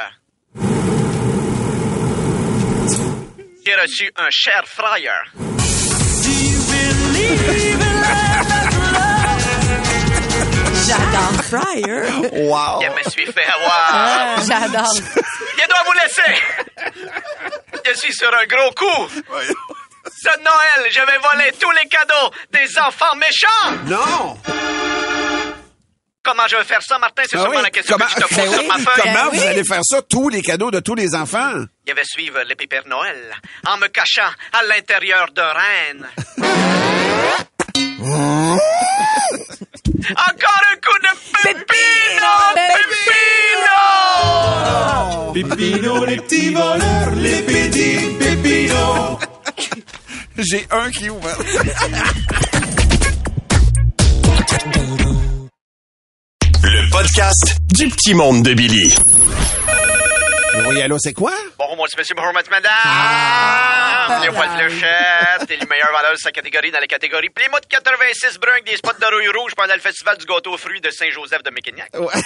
J'ai 3.65 3.75
reçu 3.75 4.11
un 4.17 4.29
cher 4.31 4.63
fryer. 4.67 5.11
J'adore 10.87 11.43
Fryer. 11.43 12.03
Wow. 12.33 12.81
Je 12.83 12.89
me 12.91 13.11
suis 13.11 13.27
fait 13.27 13.47
avoir. 13.47 14.37
J'adore. 14.47 14.95
Je 14.95 15.69
dois 15.69 15.83
vous 15.85 15.93
laisser. 16.01 16.43
Je 17.85 17.93
suis 17.95 18.13
sur 18.13 18.33
un 18.33 18.47
gros 18.47 18.71
coup. 18.73 19.09
Ce 20.19 20.39
Noël, 20.39 20.91
je 20.91 21.01
vais 21.01 21.19
voler 21.19 21.53
tous 21.59 21.71
les 21.73 21.89
cadeaux 21.89 22.31
des 22.53 22.79
enfants 22.79 23.17
méchants. 23.17 23.73
Non! 23.87 24.39
Comment 26.27 26.47
je 26.49 26.57
vais 26.57 26.65
faire 26.65 26.83
ça, 26.83 26.99
Martin? 26.99 27.23
C'est 27.31 27.37
Ah 27.37 27.41
sûrement 27.43 27.57
oui. 27.59 27.63
la 27.63 27.71
question 27.71 27.97
Comment, 27.97 28.09
que 28.11 28.15
tu 28.15 28.21
te 28.23 28.27
poses 28.29 28.37
Ben 28.37 28.51
sur 28.53 28.61
oui. 28.61 28.67
ma 28.67 28.79
feuille. 28.79 29.03
Comment 29.03 29.15
Ben 29.15 29.25
vous 29.33 29.39
oui. 29.41 29.47
allez 29.47 29.65
faire 29.65 29.81
ça, 29.85 30.03
tous 30.03 30.29
les 30.29 30.43
cadeaux 30.43 30.71
de 30.73 30.81
tous 30.81 30.97
les 30.97 31.15
enfants? 31.15 31.53
Je 31.87 31.93
vais 31.95 32.05
suivre 32.05 32.41
les 32.43 32.57
Père 32.57 32.83
Noël 32.87 33.33
en 33.65 33.77
me 33.79 33.87
cachant 33.87 34.29
à 34.53 34.63
l'intérieur 34.65 35.31
d'un 35.33 35.53
renne. 35.53 36.09
Encore 40.09 40.63
un 40.73 40.77
coup 40.77 40.99
de 41.03 41.09
pépino! 41.43 42.33
Pépino! 45.33 45.55
Pépino, 45.55 46.05
les 46.05 46.17
petits 46.17 46.53
voleurs, 46.55 47.11
les 47.17 47.43
petits 47.43 47.99
pépinos. 48.19 49.19
J'ai 50.39 50.67
un 50.71 50.91
qui 50.91 51.07
est 51.07 51.11
podcast 57.07 57.59
du 57.73 57.87
petit 57.89 58.15
monde 58.15 58.43
de 58.43 58.53
Billy. 58.55 58.93
Oui, 60.67 60.83
allô, 60.83 60.99
c'est 60.99 61.13
quoi? 61.13 61.33
Bon, 61.57 61.77
moi, 61.77 61.87
c'est 61.89 61.97
Monsieur 61.99 62.17
Mohamed 62.17 62.45
Madame. 62.51 64.23
Léopold 64.23 64.51
Flechette 64.51 65.51
est 65.51 65.61
le 65.63 65.69
meilleur 65.69 65.93
valeur 65.93 66.13
de 66.15 66.17
sa 66.19 66.33
catégorie 66.33 66.73
dans 66.73 66.81
la 66.81 66.89
catégorie 66.89 67.29
Plymouth 67.31 67.63
86 67.69 68.39
brun 68.41 68.51
avec 68.55 68.65
des 68.67 68.77
spots 68.77 68.99
de 69.01 69.07
rouille 69.07 69.29
rouge 69.29 69.53
pendant 69.57 69.75
le 69.75 69.81
festival 69.81 70.19
du 70.19 70.27
gâteau 70.27 70.55
aux 70.55 70.59
fruits 70.59 70.81
de 70.81 70.91
Saint-Joseph 70.91 71.45
de 71.45 71.51
Méquignac. 71.51 71.91
Ouais. 71.95 72.13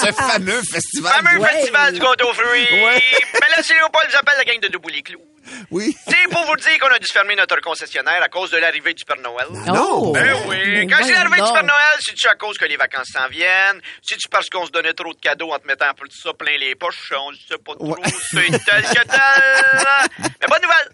Ce 0.00 0.10
fameux 0.12 0.62
festival. 0.62 1.12
Fameux 1.12 1.38
Ouais. 1.40 1.48
festival 1.50 1.92
du 1.92 2.00
gâteau 2.00 2.30
aux 2.30 2.34
fruits. 2.34 2.72
Ouais. 2.72 3.02
Mais 3.34 3.48
là, 3.54 3.62
c'est 3.62 3.74
Léopold, 3.74 4.08
j'appelle 4.10 4.36
la 4.38 4.44
gang 4.44 4.60
de 4.62 4.68
Debout 4.68 4.88
les 4.88 5.02
clous. 5.02 5.20
Oui. 5.70 5.96
C'est 6.08 6.28
pour 6.30 6.44
vous 6.44 6.56
dire 6.56 6.78
qu'on 6.80 6.92
a 6.94 6.98
dû 6.98 7.06
fermer 7.06 7.34
notre 7.36 7.60
concessionnaire 7.60 8.22
à 8.22 8.28
cause 8.28 8.50
de 8.50 8.58
l'arrivée 8.58 8.94
du 8.94 9.04
Père 9.04 9.16
Noël. 9.18 9.46
Non. 9.66 10.12
Ben 10.12 10.34
oui, 10.46 10.86
quand 10.86 11.04
c'est 11.04 11.12
l'arrivée 11.12 11.36
du. 11.36 11.52
Père 11.52 11.62
Noël, 11.64 11.96
c'est-tu 12.00 12.26
à 12.28 12.34
cause 12.34 12.58
que 12.58 12.64
les 12.64 12.76
vacances 12.76 13.08
s'en 13.12 13.28
viennent? 13.28 13.80
C'est-tu 14.02 14.28
parce 14.28 14.48
qu'on 14.48 14.66
se 14.66 14.70
donnait 14.70 14.92
trop 14.94 15.12
de 15.12 15.18
cadeaux 15.20 15.52
en 15.52 15.58
te 15.58 15.66
mettant 15.66 15.86
un 15.90 15.94
peu 15.94 16.06
de 16.06 16.12
ça 16.12 16.32
plein 16.34 16.56
les 16.58 16.74
poches? 16.74 17.12
On 17.18 17.30
ne 17.32 17.36
sait 17.36 17.58
pas 17.64 17.74
trop, 17.74 17.86
Ouais. 17.94 18.00
c'est 18.30 18.64
tel 18.64 18.82
que 18.82 19.04
tel. 19.08 20.28
Mais 20.40 20.46
bonne 20.48 20.62
nouvelle! 20.62 20.92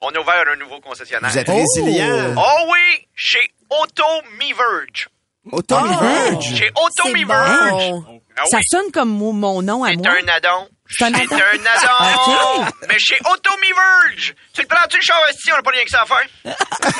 On 0.00 0.08
a 0.10 0.18
ouvert 0.18 0.44
un 0.52 0.56
nouveau 0.56 0.80
concessionnaire. 0.80 1.30
Vous 1.30 1.38
êtes 1.38 1.48
résilient. 1.48 2.34
Oh 2.36 2.70
oui, 2.72 3.06
chez 3.14 3.50
Auto 3.70 4.04
Me 4.38 4.54
Verge. 4.54 5.08
Auto 5.50 5.76
Verge. 5.82 6.56
Chez 6.56 6.70
Auto 6.70 7.08
Me 7.14 7.24
bon. 7.24 8.20
Ah 8.36 8.42
Ça 8.50 8.56
oui, 8.58 8.62
sonne 8.68 8.90
comme 8.92 9.10
mon, 9.10 9.32
mon 9.32 9.62
nom 9.62 9.84
à 9.84 9.90
c'est 9.90 9.96
moi. 9.96 10.10
un 10.10 10.28
addon. 10.28 10.68
C'est 10.88 11.04
un 11.04 11.14
C'est 11.14 11.22
addon? 11.22 11.36
un 11.36 11.66
addon. 11.66 12.64
Ok. 12.66 12.74
Mais 12.88 12.98
chez 12.98 13.16
Auto 13.20 13.50
Me 13.58 13.74
Verge, 14.08 14.34
tu 14.52 14.60
le 14.62 14.66
prends-tu 14.66 14.96
le 14.96 15.02
char 15.02 15.18
esti, 15.30 15.52
on 15.52 15.56
n'a 15.56 15.62
pas 15.62 15.70
rien 15.70 15.84
que 15.84 15.90
ça 15.90 16.02
à 16.02 16.06
faire. 16.06 16.26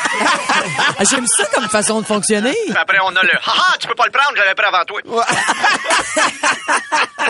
Ah, 0.97 1.03
J'aime 1.11 1.27
ça 1.27 1.45
comme 1.53 1.69
façon 1.69 2.01
de 2.01 2.07
fonctionner. 2.07 2.55
Puis 2.67 2.77
après, 2.77 2.99
on 3.03 3.09
a 3.17 3.23
le 3.23 3.35
haha, 3.37 3.77
tu 3.81 3.89
peux 3.89 3.95
pas 3.97 4.07
le 4.07 4.13
prendre, 4.13 4.37
j'avais 4.37 4.55
pris 4.55 4.65
avant 4.67 4.85
toi. 4.85 5.01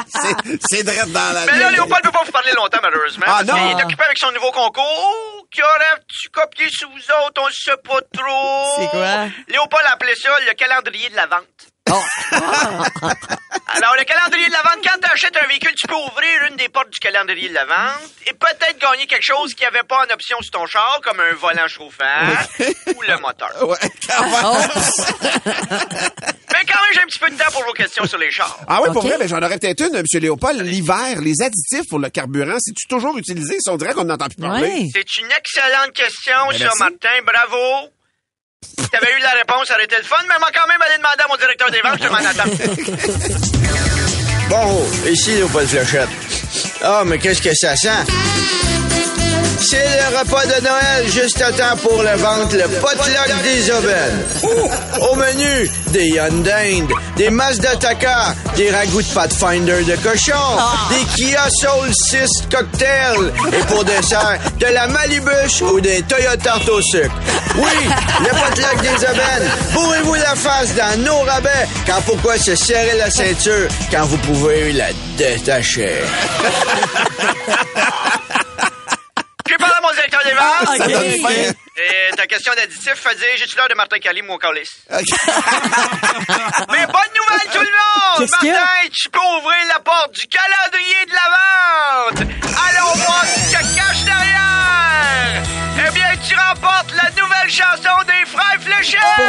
C'est- 0.09 0.59
C'est 0.69 0.83
drette 0.83 1.13
dans 1.13 1.33
la 1.35 1.47
Mais 1.47 1.59
là. 1.59 1.71
Léopold 1.71 2.03
peut 2.03 2.11
pas 2.11 2.23
vous 2.25 2.33
parler 2.33 2.53
longtemps, 2.53 2.79
malheureusement. 2.83 3.25
Ah, 3.29 3.43
non. 3.45 3.55
qu'il 3.55 3.79
est 3.79 3.85
occupé 3.85 4.05
avec 4.05 4.19
son 4.19 4.31
nouveau 4.33 4.51
concours. 4.53 5.47
Qui 5.51 5.63
aurait-tu 5.63 6.29
copié 6.31 6.67
sous 6.71 6.89
vous 6.91 6.97
autres? 7.27 7.41
On 7.43 7.49
sait 7.51 7.77
pas 7.83 8.01
trop. 8.13 8.75
C'est 8.79 8.89
quoi? 8.91 9.27
Léopold 9.49 9.87
appelait 9.93 10.15
ça 10.17 10.31
le 10.47 10.53
calendrier 10.55 11.09
de 11.11 11.17
la 11.17 11.27
vente. 11.27 11.43
Alors, 13.77 13.95
le 13.99 14.05
calendrier 14.05 14.47
de 14.47 14.53
la 14.53 14.63
vente, 14.63 14.79
quand 14.83 14.99
tu 15.03 15.13
achètes 15.13 15.37
un 15.43 15.47
véhicule, 15.47 15.75
tu 15.77 15.87
peux 15.87 15.95
ouvrir 15.95 16.45
une 16.49 16.57
des 16.57 16.69
portes 16.69 16.91
du 16.91 16.99
calendrier 16.99 17.49
de 17.49 17.55
la 17.55 17.65
vente 17.65 18.11
et 18.27 18.33
peut-être 18.33 18.79
gagner 18.81 19.07
quelque 19.07 19.25
chose 19.25 19.55
qui 19.55 19.65
avait 19.65 19.83
pas 19.83 20.07
en 20.07 20.13
option 20.13 20.41
sur 20.41 20.51
ton 20.53 20.67
char, 20.67 21.01
comme 21.03 21.21
un 21.21 21.35
volant 21.35 21.69
chauffant 21.69 22.05
ou 22.87 23.03
le 23.03 23.19
moteur. 23.19 23.51
Ouais, 23.69 23.77
quand 24.09 24.25
même. 24.25 24.71
Mais 26.55 26.61
quand 26.69 26.81
même, 26.81 26.93
j'ai 26.95 27.01
un 27.01 27.07
petit 27.07 27.19
peu 27.19 27.31
de 27.31 27.37
temps 27.37 27.51
pour 27.53 27.65
vos 27.65 27.73
questions 27.73 28.07
sur 28.07 28.19
les 28.19 28.31
chars. 28.31 28.59
Ah 28.69 28.81
oui, 28.83 28.91
pour 28.93 29.03
vrai, 29.03 29.19
ben, 29.19 29.29
j'en 29.29 29.43
aurais 29.43 29.59
peut-être 29.59 29.81
une, 29.83 29.97
M. 29.97 30.05
Léopold. 30.13 30.61
L'hiver, 30.63 31.21
les 31.21 31.43
additifs 31.43 31.89
pour 31.91 31.99
le 31.99 32.09
carburant, 32.11 32.57
c'est-tu 32.61 32.87
toujours 32.87 33.19
utilisé? 33.19 33.57
Ça, 33.61 33.73
on 33.73 33.77
dirait 33.77 33.93
qu'on 33.93 34.05
n'entend 34.05 34.27
plus 34.27 34.37
parler. 34.37 34.69
Ouais. 34.69 34.89
C'est 34.95 35.17
une 35.21 35.31
excellente 35.33 35.93
question, 35.93 36.37
Ben, 36.51 36.59
ça. 36.59 36.71
Martin. 36.79 37.23
Bravo. 37.27 37.91
T'avais 38.91 39.13
eu 39.13 39.21
la 39.23 39.31
réponse, 39.31 39.69
ça 39.69 39.75
aurait 39.75 39.85
été 39.85 39.97
le 39.97 40.05
fun, 40.05 40.17
mais 40.29 40.39
moi, 40.39 40.49
quand 40.55 40.67
même, 40.69 40.81
aller 40.83 40.99
demander 40.99 41.23
à 41.25 41.29
mon 41.29 41.37
directeur 41.37 41.71
des 41.71 41.81
ventes, 41.81 42.03
je 42.03 42.09
m'en 42.09 42.23
attends. 42.31 42.51
Bon, 44.49 44.87
ici 45.11 45.33
Léopold 45.37 45.69
Fléchette. 45.69 46.09
Ah, 46.83 47.03
mais 47.05 47.19
qu'est-ce 47.19 47.43
que 47.43 47.55
ça 47.55 47.75
sent? 47.77 48.05
C'est 49.61 49.99
le 49.99 50.19
repas 50.19 50.45
de 50.45 50.61
Noël 50.63 51.11
juste 51.11 51.41
à 51.41 51.51
temps 51.51 51.77
pour 51.79 52.03
le 52.03 52.15
ventre, 52.17 52.55
le 52.55 52.69
potluck 52.81 53.43
des 53.43 53.71
aubaines. 53.71 54.23
Au 55.01 55.15
menu, 55.15 55.71
des 55.95 56.09
Hyundai, 56.09 56.83
des 57.17 57.31
Mazda 57.31 57.77
Taka, 57.77 58.35
des 58.57 58.69
ragoûts 58.69 59.01
de 59.01 59.15
Pathfinder 59.15 59.85
de 59.85 59.95
cochon, 60.03 60.33
des 60.91 61.05
Kia 61.15 61.49
Soul 61.49 61.89
6 61.93 62.49
cocktails 62.51 63.33
et 63.53 63.65
pour 63.67 63.85
dessert, 63.85 64.41
de 64.59 64.67
la 64.67 64.89
Malibus 64.89 65.61
ou 65.63 65.81
des 65.81 66.03
Toyota 66.03 66.37
Tarte 66.37 66.69
au 66.69 66.83
sucre. 66.83 67.15
Oui, 67.57 67.89
le 68.21 68.29
potluck 68.31 68.83
des 68.83 69.05
aubaines. 69.05 69.51
Bourrez-vous 69.73 70.15
la 70.15 70.35
face 70.35 70.75
dans 70.75 71.01
nos 71.05 71.21
rabais, 71.21 71.69
car 71.87 72.03
pourquoi 72.03 72.39
se 72.39 72.57
serrer 72.57 72.99
la 72.99 73.09
ceinture 73.09 73.69
quand 73.93 74.05
vous 74.07 74.19
pouvez 74.19 74.73
la 74.73 74.89
détacher? 75.17 76.03
Ça 80.79 80.87
donne 80.89 81.11
faim. 81.21 81.53
Et 81.77 82.11
ta 82.17 82.27
question 82.27 82.55
d'additif 82.55 82.95
fait 82.95 83.15
dire, 83.17 83.27
j'ai-tu 83.37 83.57
l'air 83.57 83.69
de 83.69 83.75
Martin 83.75 83.99
Cali, 83.99 84.23
mon 84.23 84.39
calice? 84.39 84.77
Mais 84.91 85.03
bonne 86.87 87.13
nouvelle, 87.19 87.49
tout 87.53 87.61
le 87.61 87.67
monde! 87.67 88.19
Qu'est-ce 88.19 88.37
qu'il 88.39 88.49
y 88.49 88.53
a? 88.53 88.55
Martin, 88.55 88.89
tu 88.93 89.09
peux 89.11 89.19
ouvrir 89.19 89.67
la 89.69 89.81
porte 89.81 90.13
du 90.13 90.27
calendrier 90.29 91.05
de 91.07 91.13
la 91.13 91.29
vente! 91.35 92.21
Allons 92.69 92.95
voir 92.95 93.25
ce 93.27 93.35
qui 93.35 93.41
se 93.47 93.59
cache 93.77 94.05
derrière! 94.05 95.43
Eh 95.87 95.91
bien, 95.91 96.17
tu 96.29 96.37
remportes 96.37 96.93
la 96.95 97.11
nouvelle 97.21 97.51
chanson 97.51 98.03
des 98.07 98.25
Frères 98.31 98.61
Fléchettes! 98.61 99.01
Ouais! 99.19 99.25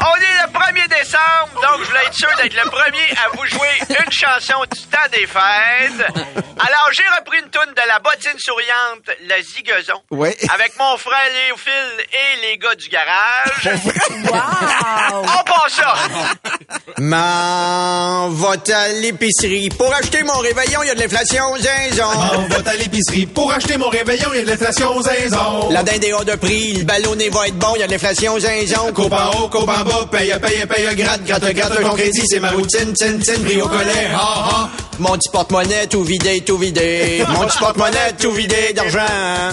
On 0.00 0.14
est 0.16 0.36
le 0.46 0.52
1er 0.52 0.86
décembre, 0.88 1.60
donc 1.60 1.80
je 1.82 1.86
voulais 1.88 2.04
être 2.06 2.14
sûr 2.14 2.31
d'être 2.42 2.54
le 2.64 2.70
premier 2.70 3.10
à 3.24 3.28
vous 3.36 3.46
jouer 3.46 3.68
une 3.88 4.12
chanson 4.12 4.60
du 4.72 4.80
temps 4.82 4.98
des 5.12 5.26
fêtes. 5.26 6.06
Alors, 6.58 6.88
j'ai 6.92 7.02
repris 7.18 7.38
une 7.38 7.50
toune 7.50 7.72
de 7.74 7.82
la 7.88 7.98
bottine 7.98 8.38
souriante, 8.38 9.10
la 9.28 9.40
Zigazon, 9.42 10.00
Ouais. 10.10 10.36
avec 10.54 10.72
mon 10.78 10.96
frère 10.96 11.18
Léophile 11.46 12.06
et 12.12 12.46
les 12.50 12.58
gars 12.58 12.74
du 12.74 12.88
garage. 12.88 13.70
Wow! 14.32 15.24
On 15.24 15.44
passe 15.44 15.74
ça! 15.74 15.94
M'en 16.98 18.28
va 18.30 18.54
à 18.74 18.88
l'épicerie. 18.88 19.68
Pour 19.70 19.92
acheter 19.94 20.22
mon 20.22 20.38
réveillon, 20.38 20.82
il 20.82 20.88
y 20.88 20.90
a 20.90 20.94
de 20.94 21.00
l'inflation, 21.00 21.56
zinzon. 21.56 22.04
On 22.34 22.42
va 22.48 22.70
à 22.70 22.74
l'épicerie 22.74 23.26
pour 23.26 23.52
acheter 23.52 23.76
mon 23.76 23.88
réveillon, 23.88 24.28
il 24.32 24.38
y 24.38 24.40
a 24.40 24.44
de 24.44 24.50
l'inflation 24.50 25.00
zinzon. 25.02 25.70
La 25.70 25.82
dinde 25.82 26.04
est 26.04 26.12
hors 26.12 26.24
de 26.24 26.34
prix, 26.36 26.74
le 26.74 26.84
ballonné 26.84 27.28
va 27.30 27.48
être 27.48 27.58
bon, 27.58 27.74
il 27.76 27.80
y 27.80 27.82
a 27.82 27.86
de 27.86 27.92
l'inflation, 27.92 28.38
zinzon. 28.38 28.92
Coupe 28.92 29.12
en 29.12 29.30
haut, 29.32 29.48
coupe 29.48 29.68
en 29.68 29.84
bas, 29.84 30.06
paye, 30.10 30.34
paye, 30.40 30.66
paye, 30.66 30.94
gratte, 30.96 31.24
gratte, 31.24 31.52
gratte, 31.52 31.80
ton 31.82 31.94
crédit, 31.94 32.26
c'est 32.32 32.40
ma 32.40 32.50
routine, 32.52 32.94
tin, 32.94 33.18
tin, 33.18 33.60
au 33.60 33.68
collet, 33.68 34.08
ha, 34.14 34.18
ha. 34.18 34.70
Mon 35.02 35.18
petit 35.18 35.30
porte-monnaie 35.30 35.88
tout 35.88 36.04
vidé, 36.04 36.40
tout 36.42 36.56
vidé. 36.56 37.24
Mon 37.30 37.44
petit 37.44 37.58
porte-monnaie 37.58 38.14
tout 38.20 38.30
vidé 38.30 38.72
d'argent. 38.72 39.00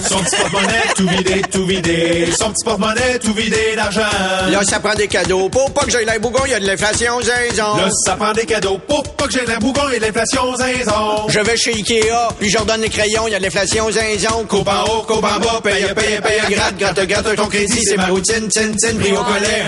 Son 0.08 0.18
petit 0.18 0.36
porte-monnaie, 0.36 0.82
tout 0.94 1.08
vidé, 1.08 1.42
tout 1.50 1.66
vidé. 1.66 2.28
Son 2.38 2.52
petit 2.52 2.64
porte-monnaie, 2.64 3.18
tout 3.18 3.34
vidé 3.34 3.74
d'argent. 3.74 4.00
Là, 4.48 4.60
ça 4.62 4.78
prend 4.78 4.94
des 4.94 5.08
cadeaux. 5.08 5.48
Pour 5.48 5.72
pas 5.72 5.82
que 5.82 5.90
j'aille 5.90 6.04
l'air 6.04 6.20
bougon, 6.20 6.42
il 6.46 6.52
y 6.52 6.54
a 6.54 6.60
de 6.60 6.66
l'inflation, 6.66 7.20
zinzon. 7.20 7.76
Là, 7.78 7.88
ça 8.04 8.14
prend 8.14 8.32
des 8.32 8.46
cadeaux. 8.46 8.78
Pour 8.86 9.02
pas 9.02 9.26
que 9.26 9.32
j'ai 9.32 9.44
l'air 9.44 9.58
bougon 9.58 9.88
et 9.88 9.98
l'inflation 9.98 10.54
zinzon. 10.54 11.28
Je 11.28 11.40
vais 11.40 11.56
chez 11.56 11.72
Ikea, 11.72 12.28
puis 12.38 12.48
je 12.48 12.56
redonne 12.56 12.82
les 12.82 12.88
crayons, 12.88 13.26
il 13.26 13.32
y 13.32 13.34
a 13.34 13.38
de 13.40 13.42
l'inflation, 13.42 13.90
zinzon. 13.90 14.44
Coupe 14.48 14.68
en 14.68 14.84
haut, 14.84 15.02
coupe 15.02 15.16
en 15.16 15.40
bas, 15.40 15.60
paye, 15.64 15.82
paye, 15.96 16.20
paye, 16.20 16.42
gratte, 16.48 16.78
gratte, 16.78 17.06
gratte, 17.08 17.34
ton 17.34 17.46
crédit, 17.46 17.82
c'est 17.82 17.96
ma 17.96 18.06
routine, 18.06 18.46
tin, 18.48 18.70
tin, 18.80 18.96
pris 19.00 19.10
au 19.10 19.24
collet. 19.24 19.64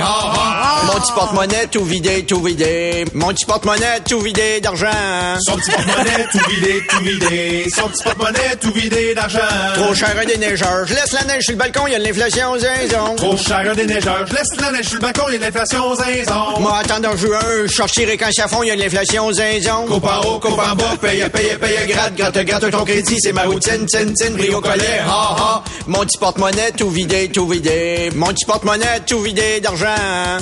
Mon 0.86 1.00
petit 1.00 1.12
porte-monnaie 1.12 1.66
tout 1.72 1.84
vidé, 1.84 2.24
tout 2.24 2.40
vidé. 2.40 3.04
Mon 3.14 3.28
petit 3.28 3.46
porte-monnaie 3.46 3.98
tout 4.08 4.20
vidé 4.20 4.60
d'argent. 4.60 4.86
Son 5.40 5.56
petit 5.56 5.71
porte-monnaie, 5.76 6.26
tout 6.30 6.50
vidé, 6.50 6.82
tout 6.88 7.02
vidé. 7.04 7.66
Son 7.74 7.88
petit 7.88 8.02
porte-monnaie, 8.04 8.56
tout 8.60 8.72
vidé 8.72 9.14
d'argent. 9.14 9.38
Trop 9.74 9.94
cher 9.94 10.14
un 10.20 10.24
déneigeur. 10.24 10.86
Je 10.86 10.94
laisse 10.94 11.12
la 11.12 11.24
neige 11.24 11.44
sur 11.44 11.52
le 11.52 11.58
balcon, 11.58 11.86
il 11.86 11.92
y 11.92 11.96
a 11.96 11.98
de 11.98 12.04
l'inflation, 12.04 12.58
zinzon. 12.58 13.16
Trop 13.16 13.36
cher 13.36 13.70
un 13.70 13.74
déneigeur. 13.74 14.24
Je 14.26 14.32
laisse 14.34 14.60
la 14.60 14.72
neige 14.72 14.86
sur 14.86 14.94
le 14.96 15.00
balcon, 15.00 15.22
il 15.28 15.32
y 15.32 15.36
a 15.36 15.38
de 15.38 15.44
l'inflation 15.44 15.94
zinzon. 15.94 16.60
Moi, 16.60 16.78
attendant 16.78 17.16
juin, 17.16 17.40
je 17.66 17.72
sortirai 17.72 18.16
quand 18.16 18.32
ça 18.32 18.48
fond, 18.48 18.62
il 18.62 18.68
y 18.68 18.70
a 18.70 18.76
de 18.76 18.80
l'inflation, 18.82 19.32
zinzon. 19.32 19.86
Coupe 19.86 20.06
en 20.06 20.20
haut, 20.20 20.40
coupe 20.40 20.58
en 20.58 20.74
bas, 20.74 20.96
paye, 21.00 21.28
paye, 21.30 21.56
paye, 21.58 21.86
gratte, 21.88 22.14
gratte, 22.16 22.44
gratte, 22.44 22.70
ton 22.70 22.84
crédit, 22.84 23.16
c'est 23.20 23.32
ma 23.32 23.42
routine, 23.42 23.86
tin, 23.86 24.12
tin, 24.18 24.32
pris 24.36 24.50
au 24.54 24.60
collet, 24.60 25.00
ha, 25.06 25.36
ha. 25.38 25.64
Mon 25.86 26.00
petit 26.00 26.18
porte-monnaie 26.18 26.72
tout 26.76 26.90
vidé, 26.90 27.28
tout 27.28 27.48
vidé. 27.48 28.10
Mon 28.14 28.28
petit 28.28 28.44
porte-monnaie 28.44 29.00
tout 29.06 29.20
vidé 29.20 29.60
d'argent. 29.60 29.86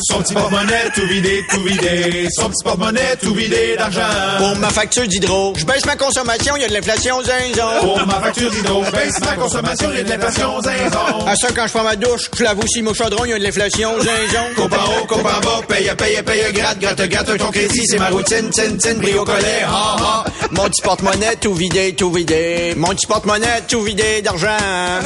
Son 0.03 0.23
petit 0.23 0.35
porte-monnaie, 0.35 0.91
tout 0.95 1.07
vidé, 1.07 1.43
tout 1.51 1.63
vidé. 1.63 2.29
Son 2.31 2.49
petit 2.51 2.65
porte-monnaie, 2.65 3.17
tout 3.21 3.35
vidé 3.35 3.75
d'argent. 3.77 4.01
Pour 4.39 4.57
ma 4.57 4.69
facture 4.71 5.07
d'hydro, 5.21 5.53
je 5.57 5.65
baisse 5.65 5.85
ma 5.87 5.97
consommation, 5.97 6.57
il 6.57 6.63
y 6.63 6.65
a 6.65 6.69
de 6.69 6.75
l'inflation, 6.75 7.23
zinzon. 7.23 7.81
Pour 7.81 8.07
ma 8.07 8.21
facture 8.21 8.51
d'hydro, 8.51 8.83
baisse 8.93 9.21
ma 9.21 9.37
consommation, 9.37 9.89
il 9.93 9.99
y 9.99 10.01
a 10.01 10.05
de 10.05 10.09
l'inflation 10.11 10.61
zinzon. 10.63 11.27
À 11.27 11.37
ça, 11.37 11.49
quand 11.55 11.67
je 11.67 11.73
prends 11.73 11.85
ma 11.85 11.97
douche, 11.97 12.31
je 12.37 12.43
lave 12.43 12.59
aussi 12.59 12.83
mon 12.83 12.95
chaudron, 12.95 13.25
il 13.25 13.31
y 13.31 13.35
a 13.35 13.39
de 13.39 13.45
l'inflation, 13.45 13.93
zinzon. 13.99 14.47
Coupe 14.57 14.73
en 14.73 14.85
haut, 14.85 15.07
coupe 15.07 15.19
en 15.19 15.23
bas, 15.23 15.61
paye, 15.69 15.93
paye, 15.97 16.23
paye, 16.23 16.53
gratte, 16.53 16.79
gratte, 16.79 17.09
gratte, 17.09 17.39
ton 17.39 17.51
crédit, 17.51 17.87
c'est 17.87 17.99
ma 17.99 18.09
routine, 18.09 18.51
tin, 18.51 18.77
tin, 18.77 18.97
au 19.19 19.25
collet, 19.25 19.63
ha, 19.65 19.97
ha. 20.01 20.25
Mon 20.51 20.65
petit 20.69 20.83
porte-monnaie 20.83 21.37
tout 21.41 21.55
vidé, 21.55 21.95
tout 21.95 22.11
vidé. 22.11 22.75
Mon 22.77 22.89
petit 22.89 23.07
porte-monnaie 23.07 23.63
tout 23.69 23.83
vidé 23.83 24.23
d'argent. 24.23 24.49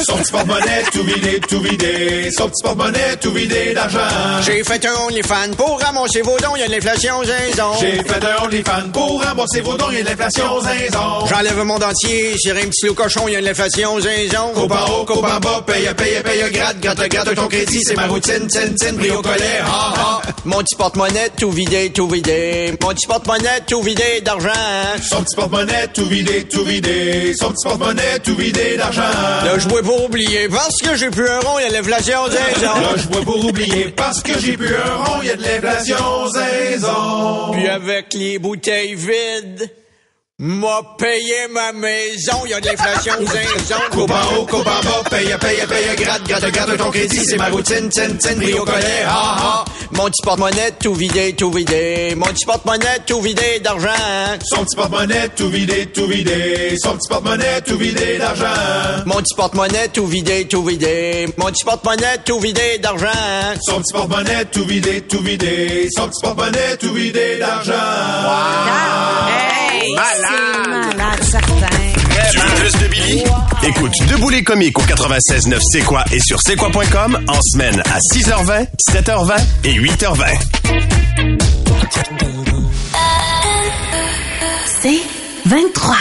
Son 0.06 0.16
petit 0.16 0.32
porte-monnaie, 0.32 0.84
tout 0.92 1.02
vidé, 1.02 1.40
tout 1.40 1.60
vidé. 1.60 2.30
Son 2.36 2.48
petit 2.48 2.62
porte-monnaie, 2.62 3.16
tout 3.20 3.32
vidé 3.32 3.74
d'argent. 3.74 3.98
J'ai 4.42 4.64
fait 4.64 4.84
un 4.86 4.94
OnlyFans 5.06 5.54
pour 5.56 5.80
ramasser 5.80 6.22
vos 6.22 6.38
dons, 6.38 6.56
il 6.56 6.60
y 6.60 6.62
a 6.62 6.68
de 6.68 6.72
l'inflation, 6.72 7.22
zinzon. 7.24 7.72
J'ai 7.80 8.02
fait 8.02 8.24
un 8.24 8.44
OnlyFans 8.44 8.90
pour 8.92 9.22
rembourser 9.22 9.60
vos 9.60 9.74
dons, 9.74 9.90
il 9.94 9.98
y 9.98 10.00
a 10.00 10.04
de 10.04 10.08
l'inflation 10.08 10.60
zinzon. 10.60 11.26
J'enlève 11.26 11.62
mon 11.62 11.78
dentier, 11.78 12.34
j'ai 12.42 12.50
un 12.50 12.66
petit 12.66 12.86
loup 12.86 12.94
cochon, 12.94 13.28
il 13.28 13.34
y 13.34 13.36
a 13.36 13.40
de 13.40 13.46
l'inflation, 13.46 14.00
zinzon. 14.00 14.52
Coupe 14.54 14.72
en 14.72 14.90
haut, 14.92 15.04
coupe 15.04 15.24
en 15.24 15.40
bas, 15.40 15.64
paye, 15.66 15.88
paye, 15.96 16.22
paye, 16.22 16.50
gratte, 16.50 16.80
gratte, 16.80 17.08
gratte, 17.08 17.34
ton 17.34 17.46
crédit, 17.48 17.80
c'est 17.82 17.96
ma 17.96 18.06
routine, 18.06 18.46
tin, 18.48 18.72
tin, 18.78 18.94
pris 18.94 19.10
au 19.10 19.22
collet, 19.22 19.60
ha, 19.64 19.94
ha. 19.96 20.22
Mon 20.44 20.58
petit 20.58 20.76
porte-monnaie 20.76 21.30
tout 21.38 21.50
vidé, 21.50 21.90
tout 21.90 22.08
vidé. 22.08 22.74
Mon 22.82 22.88
petit 22.88 23.06
porte-monnaie 23.06 23.62
tout 23.66 23.82
vidé 23.82 24.20
d'argent. 24.22 24.50
Son 25.02 25.22
petit 25.22 25.36
porte-monnaie, 25.36 25.88
tout 25.92 26.06
vidé, 26.06 26.44
tout 26.44 26.64
vidé. 26.64 27.32
Son 27.38 27.50
petit 27.50 27.64
porte-monnaie, 27.64 28.18
tout 28.22 28.34
vidé 28.34 28.76
d'argent. 28.76 29.02
Là, 29.44 29.58
je 29.58 29.68
bois 29.68 29.82
pour 29.82 30.04
oublier, 30.04 30.48
parce 30.48 30.78
que 30.78 30.96
j'ai 30.96 31.10
plus 31.10 31.28
un 31.28 31.40
rond, 31.40 31.58
il 31.58 31.62
y 31.62 31.66
a 31.66 31.68
de 31.70 31.74
l'inflation, 31.74 32.18
zinzon. 32.26 32.80
Là, 32.80 32.90
je 32.96 33.06
bois 33.06 33.22
pour 33.22 33.44
oublier, 33.44 33.94
parce 33.96 34.22
que 34.22 34.38
j'ai 34.38 34.56
plus 34.56 34.74
un 34.74 35.04
rond, 35.04 35.20
il 35.22 35.28
y 35.28 35.30
a 35.30 35.36
de 35.36 35.42
l'inflation 35.42 36.26
zinzon. 36.28 37.52
Puis 37.52 37.68
avec 37.68 38.12
les 38.14 38.38
bouteilles 38.38 38.94
vides, 38.94 39.70
M'a 40.40 40.82
payé 40.98 41.46
ma 41.52 41.70
maison, 41.70 42.44
y 42.44 42.52
a 42.54 42.60
de 42.60 42.66
l'inflation, 42.66 43.12
zinzon. 43.24 43.76
Coupe 43.92 44.10
en 44.10 44.34
haut, 44.36 44.46
coupe 44.46 44.66
en 44.66 44.82
bas, 44.82 45.08
paye, 45.08 45.36
paye, 45.38 45.64
paye, 45.64 45.94
gratte, 45.96 46.24
gratte, 46.26 46.50
gratte 46.50 46.76
ton 46.76 46.90
crédit, 46.90 47.24
c'est 47.24 47.36
ma 47.36 47.50
routine, 47.50 47.88
tin, 47.88 48.16
tin, 48.16 48.34
bris 48.34 48.54
au 48.54 48.64
collet, 48.64 49.04
ah, 49.06 49.36
ah. 49.38 49.64
Mon 49.96 50.06
petit 50.06 50.22
porte-monnaie 50.22 50.72
tout 50.82 50.94
vidé, 50.94 51.32
tout 51.34 51.50
vidé. 51.52 52.14
Mon 52.16 52.26
petit 52.26 52.44
porte-monnaie 52.44 52.98
tout 53.06 53.20
vidé 53.20 53.60
d'argent. 53.60 53.88
Son 54.42 54.64
petit 54.64 54.76
porte-monnaie 54.76 55.28
tout 55.36 55.48
vidé, 55.48 55.86
tout 55.86 56.06
vidé, 56.06 56.76
son 56.82 56.96
petit 56.96 57.08
porte-monnaie 57.08 57.60
tout 57.64 57.78
vidé 57.78 58.18
d'argent. 58.18 59.04
Mon 59.06 59.16
petit 59.16 59.34
porte-monnaie 59.36 59.88
tout 59.92 60.06
vidé, 60.06 60.46
tout 60.48 60.64
vidé. 60.64 61.26
Mon 61.36 61.46
petit 61.46 61.64
porte-monnaie 61.64 62.18
tout 62.24 62.40
vidé 62.40 62.78
d'argent. 62.78 63.06
Son 63.62 63.80
petit 63.80 63.92
porte-monnaie 63.92 64.44
tout 64.46 64.64
vidé, 64.64 65.00
tout 65.02 65.22
vidé, 65.22 65.88
son 65.96 66.08
petit 66.08 66.20
porte-monnaie 66.22 66.76
tout 66.78 66.92
vidé 66.92 67.38
d'argent. 67.38 67.72
Hey, 69.28 69.92
Malade. 69.94 70.10
c'est 70.20 70.96
malade, 70.96 71.22
certain. 71.22 71.83
Tu 72.30 72.38
veux 72.38 72.54
plus 72.54 72.72
de 72.82 72.88
Billy? 72.88 73.24
Écoute 73.64 73.92
Debout 74.08 74.30
les 74.30 74.44
comiques 74.44 74.78
au 74.78 74.82
96.9 74.82 75.58
C'est 75.72 75.80
quoi 75.80 76.04
et 76.12 76.20
sur 76.20 76.38
c'est 76.40 76.56
quoi.com 76.56 77.18
en 77.28 77.40
semaine 77.42 77.82
à 77.92 77.98
6h20, 77.98 78.66
7h20 78.92 79.36
et 79.64 79.74
8h20. 79.74 80.24
C'est 84.82 85.00
23. 85.46 85.96